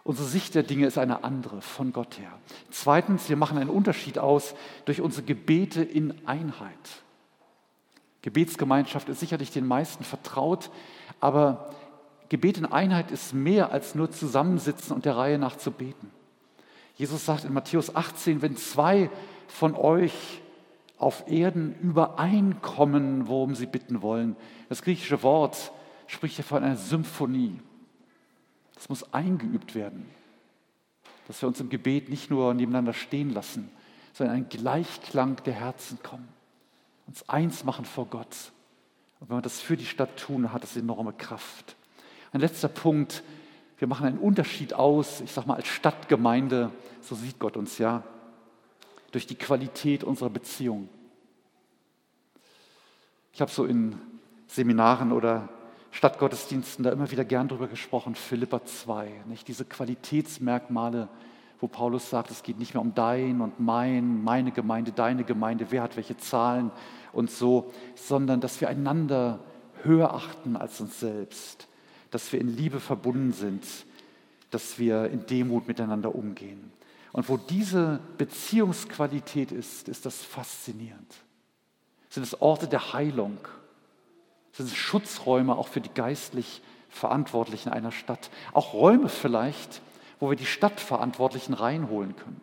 Unsere 0.02 0.26
Sicht 0.26 0.56
der 0.56 0.64
Dinge 0.64 0.88
ist 0.88 0.98
eine 0.98 1.22
andere 1.22 1.62
von 1.62 1.92
Gott 1.92 2.18
her. 2.18 2.32
Zweitens, 2.72 3.28
wir 3.28 3.36
machen 3.36 3.58
einen 3.58 3.70
Unterschied 3.70 4.18
aus 4.18 4.56
durch 4.86 5.00
unsere 5.00 5.24
Gebete 5.24 5.84
in 5.84 6.26
Einheit. 6.26 6.72
Gebetsgemeinschaft 8.22 9.08
ist 9.08 9.20
sicherlich 9.20 9.52
den 9.52 9.68
meisten 9.68 10.02
vertraut, 10.02 10.72
aber 11.20 11.72
Gebet 12.28 12.58
in 12.58 12.66
Einheit 12.66 13.12
ist 13.12 13.34
mehr 13.34 13.70
als 13.70 13.94
nur 13.94 14.10
zusammensitzen 14.10 14.96
und 14.96 15.04
der 15.04 15.16
Reihe 15.16 15.38
nach 15.38 15.58
zu 15.58 15.70
beten. 15.70 16.10
Jesus 16.96 17.24
sagt 17.24 17.44
in 17.44 17.52
Matthäus 17.52 17.94
18, 17.94 18.42
wenn 18.42 18.56
zwei 18.56 19.08
von 19.52 19.74
euch 19.74 20.40
auf 20.98 21.28
Erden 21.28 21.74
übereinkommen, 21.80 23.28
worum 23.28 23.54
sie 23.54 23.66
bitten 23.66 24.02
wollen. 24.02 24.36
Das 24.68 24.82
griechische 24.82 25.22
Wort 25.22 25.72
spricht 26.06 26.38
ja 26.38 26.44
von 26.44 26.62
einer 26.62 26.76
Symphonie. 26.76 27.58
Das 28.74 28.88
muss 28.88 29.12
eingeübt 29.12 29.74
werden, 29.74 30.06
dass 31.26 31.42
wir 31.42 31.48
uns 31.48 31.60
im 31.60 31.68
Gebet 31.68 32.08
nicht 32.08 32.30
nur 32.30 32.54
nebeneinander 32.54 32.92
stehen 32.92 33.30
lassen, 33.30 33.70
sondern 34.12 34.36
in 34.36 34.42
einen 34.42 34.48
Gleichklang 34.48 35.36
der 35.44 35.54
Herzen 35.54 35.98
kommen, 36.02 36.28
uns 37.06 37.28
eins 37.28 37.64
machen 37.64 37.84
vor 37.84 38.06
Gott. 38.06 38.52
Und 39.20 39.30
wenn 39.30 39.36
wir 39.36 39.42
das 39.42 39.60
für 39.60 39.76
die 39.76 39.86
Stadt 39.86 40.16
tun, 40.16 40.52
hat 40.52 40.62
das 40.62 40.76
enorme 40.76 41.12
Kraft. 41.12 41.76
Ein 42.32 42.40
letzter 42.40 42.68
Punkt, 42.68 43.22
wir 43.78 43.88
machen 43.88 44.06
einen 44.06 44.18
Unterschied 44.18 44.74
aus, 44.74 45.20
ich 45.20 45.32
sage 45.32 45.48
mal 45.48 45.56
als 45.56 45.68
Stadtgemeinde, 45.68 46.70
so 47.00 47.14
sieht 47.14 47.38
Gott 47.38 47.56
uns 47.56 47.78
ja, 47.78 48.02
durch 49.12 49.26
die 49.26 49.36
Qualität 49.36 50.02
unserer 50.02 50.30
Beziehung. 50.30 50.88
Ich 53.32 53.40
habe 53.40 53.50
so 53.50 53.64
in 53.64 53.96
Seminaren 54.48 55.12
oder 55.12 55.48
Stadtgottesdiensten 55.90 56.84
da 56.84 56.90
immer 56.90 57.10
wieder 57.10 57.24
gern 57.24 57.48
drüber 57.48 57.68
gesprochen, 57.68 58.14
Philippa 58.14 58.64
2, 58.64 59.24
nicht? 59.26 59.46
diese 59.46 59.64
Qualitätsmerkmale, 59.64 61.08
wo 61.60 61.68
Paulus 61.68 62.10
sagt, 62.10 62.30
es 62.30 62.42
geht 62.42 62.58
nicht 62.58 62.74
mehr 62.74 62.80
um 62.80 62.94
dein 62.94 63.40
und 63.40 63.60
mein, 63.60 64.24
meine 64.24 64.50
Gemeinde, 64.50 64.90
deine 64.90 65.24
Gemeinde, 65.24 65.66
wer 65.70 65.82
hat 65.82 65.96
welche 65.96 66.16
Zahlen 66.16 66.70
und 67.12 67.30
so, 67.30 67.72
sondern 67.94 68.40
dass 68.40 68.60
wir 68.60 68.68
einander 68.68 69.38
höher 69.82 70.14
achten 70.14 70.56
als 70.56 70.80
uns 70.80 70.98
selbst, 70.98 71.68
dass 72.10 72.32
wir 72.32 72.40
in 72.40 72.48
Liebe 72.48 72.80
verbunden 72.80 73.32
sind, 73.32 73.64
dass 74.50 74.78
wir 74.78 75.10
in 75.10 75.26
Demut 75.26 75.68
miteinander 75.68 76.14
umgehen. 76.14 76.72
Und 77.12 77.28
wo 77.28 77.36
diese 77.36 78.00
Beziehungsqualität 78.16 79.52
ist, 79.52 79.88
ist 79.88 80.06
das 80.06 80.22
faszinierend. 80.22 81.14
Sind 82.08 82.22
es 82.22 82.40
Orte 82.40 82.68
der 82.68 82.92
Heilung? 82.92 83.38
Sind 84.52 84.66
es 84.66 84.74
Schutzräume 84.74 85.56
auch 85.56 85.68
für 85.68 85.80
die 85.80 85.92
geistlich 85.92 86.62
Verantwortlichen 86.88 87.70
einer 87.70 87.92
Stadt? 87.92 88.30
Auch 88.52 88.72
Räume 88.72 89.08
vielleicht, 89.08 89.82
wo 90.20 90.30
wir 90.30 90.36
die 90.36 90.46
Stadtverantwortlichen 90.46 91.54
reinholen 91.54 92.16
können. 92.16 92.40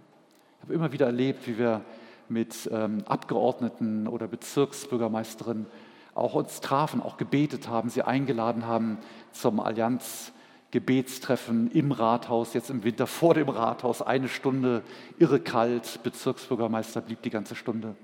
Ich 0.58 0.64
habe 0.64 0.74
immer 0.74 0.92
wieder 0.92 1.08
erlebt, 1.08 1.48
wie 1.48 1.58
wir 1.58 1.82
mit 2.28 2.70
ähm, 2.72 3.04
Abgeordneten 3.06 4.08
oder 4.08 4.28
Bezirksbürgermeisterinnen 4.28 5.66
auch 6.14 6.34
uns 6.34 6.62
trafen, 6.62 7.02
auch 7.02 7.18
gebetet 7.18 7.70
haben, 7.70 7.90
sie 7.90 8.04
eingeladen 8.04 8.68
haben 8.68 8.98
zum 9.32 9.60
Allianz 9.60 10.32
Gebetstreffen 10.72 11.72
im 11.72 11.92
Rathaus, 11.92 12.54
jetzt 12.54 12.70
im 12.70 12.84
Winter 12.84 13.08
vor 13.08 13.34
dem 13.34 13.50
Rathaus, 13.50 14.02
eine 14.02 14.30
Stunde, 14.30 14.84
irre 15.18 15.40
kalt, 15.40 16.02
Bezirksbürgermeister 16.04 17.02
blieb 17.02 17.22
die 17.24 17.32
ganze 17.32 17.56
Stunde. 17.56 17.96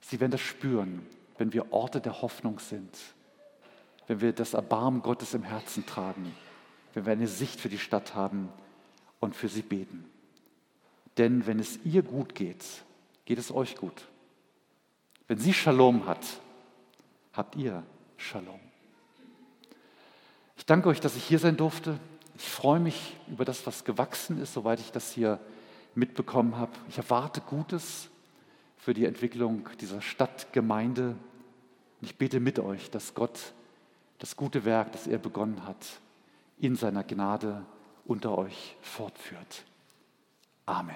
Sie 0.00 0.18
werden 0.20 0.32
das 0.32 0.40
spüren, 0.40 1.06
wenn 1.36 1.52
wir 1.52 1.72
Orte 1.72 2.00
der 2.00 2.22
Hoffnung 2.22 2.58
sind, 2.58 2.96
wenn 4.06 4.20
wir 4.20 4.32
das 4.32 4.54
Erbarmen 4.54 5.02
Gottes 5.02 5.34
im 5.34 5.42
Herzen 5.42 5.84
tragen, 5.84 6.34
wenn 6.94 7.04
wir 7.04 7.12
eine 7.12 7.28
Sicht 7.28 7.60
für 7.60 7.68
die 7.68 7.78
Stadt 7.78 8.14
haben 8.14 8.48
und 9.20 9.36
für 9.36 9.48
sie 9.48 9.62
beten. 9.62 10.04
Denn 11.18 11.46
wenn 11.46 11.58
es 11.58 11.78
ihr 11.84 12.02
gut 12.02 12.34
geht, 12.34 12.64
geht 13.26 13.38
es 13.38 13.52
euch 13.52 13.76
gut. 13.76 14.06
Wenn 15.26 15.38
sie 15.38 15.52
Shalom 15.52 16.06
hat, 16.06 16.24
habt 17.34 17.56
ihr 17.56 17.82
Shalom. 18.16 18.67
Ich 20.58 20.66
danke 20.66 20.88
euch, 20.88 21.00
dass 21.00 21.16
ich 21.16 21.24
hier 21.24 21.38
sein 21.38 21.56
durfte. 21.56 21.98
Ich 22.36 22.48
freue 22.48 22.80
mich 22.80 23.16
über 23.28 23.44
das, 23.44 23.64
was 23.66 23.84
gewachsen 23.84 24.42
ist, 24.42 24.52
soweit 24.52 24.80
ich 24.80 24.90
das 24.90 25.12
hier 25.12 25.38
mitbekommen 25.94 26.56
habe. 26.56 26.72
Ich 26.88 26.98
erwarte 26.98 27.40
Gutes 27.40 28.08
für 28.76 28.92
die 28.92 29.06
Entwicklung 29.06 29.68
dieser 29.80 30.02
Stadtgemeinde. 30.02 31.16
Ich 32.00 32.16
bete 32.16 32.40
mit 32.40 32.58
euch, 32.58 32.90
dass 32.90 33.14
Gott 33.14 33.52
das 34.18 34.36
gute 34.36 34.64
Werk, 34.64 34.92
das 34.92 35.06
er 35.06 35.18
begonnen 35.18 35.64
hat, 35.64 36.00
in 36.58 36.74
seiner 36.74 37.04
Gnade 37.04 37.64
unter 38.04 38.36
euch 38.36 38.76
fortführt. 38.82 39.64
Amen. 40.66 40.86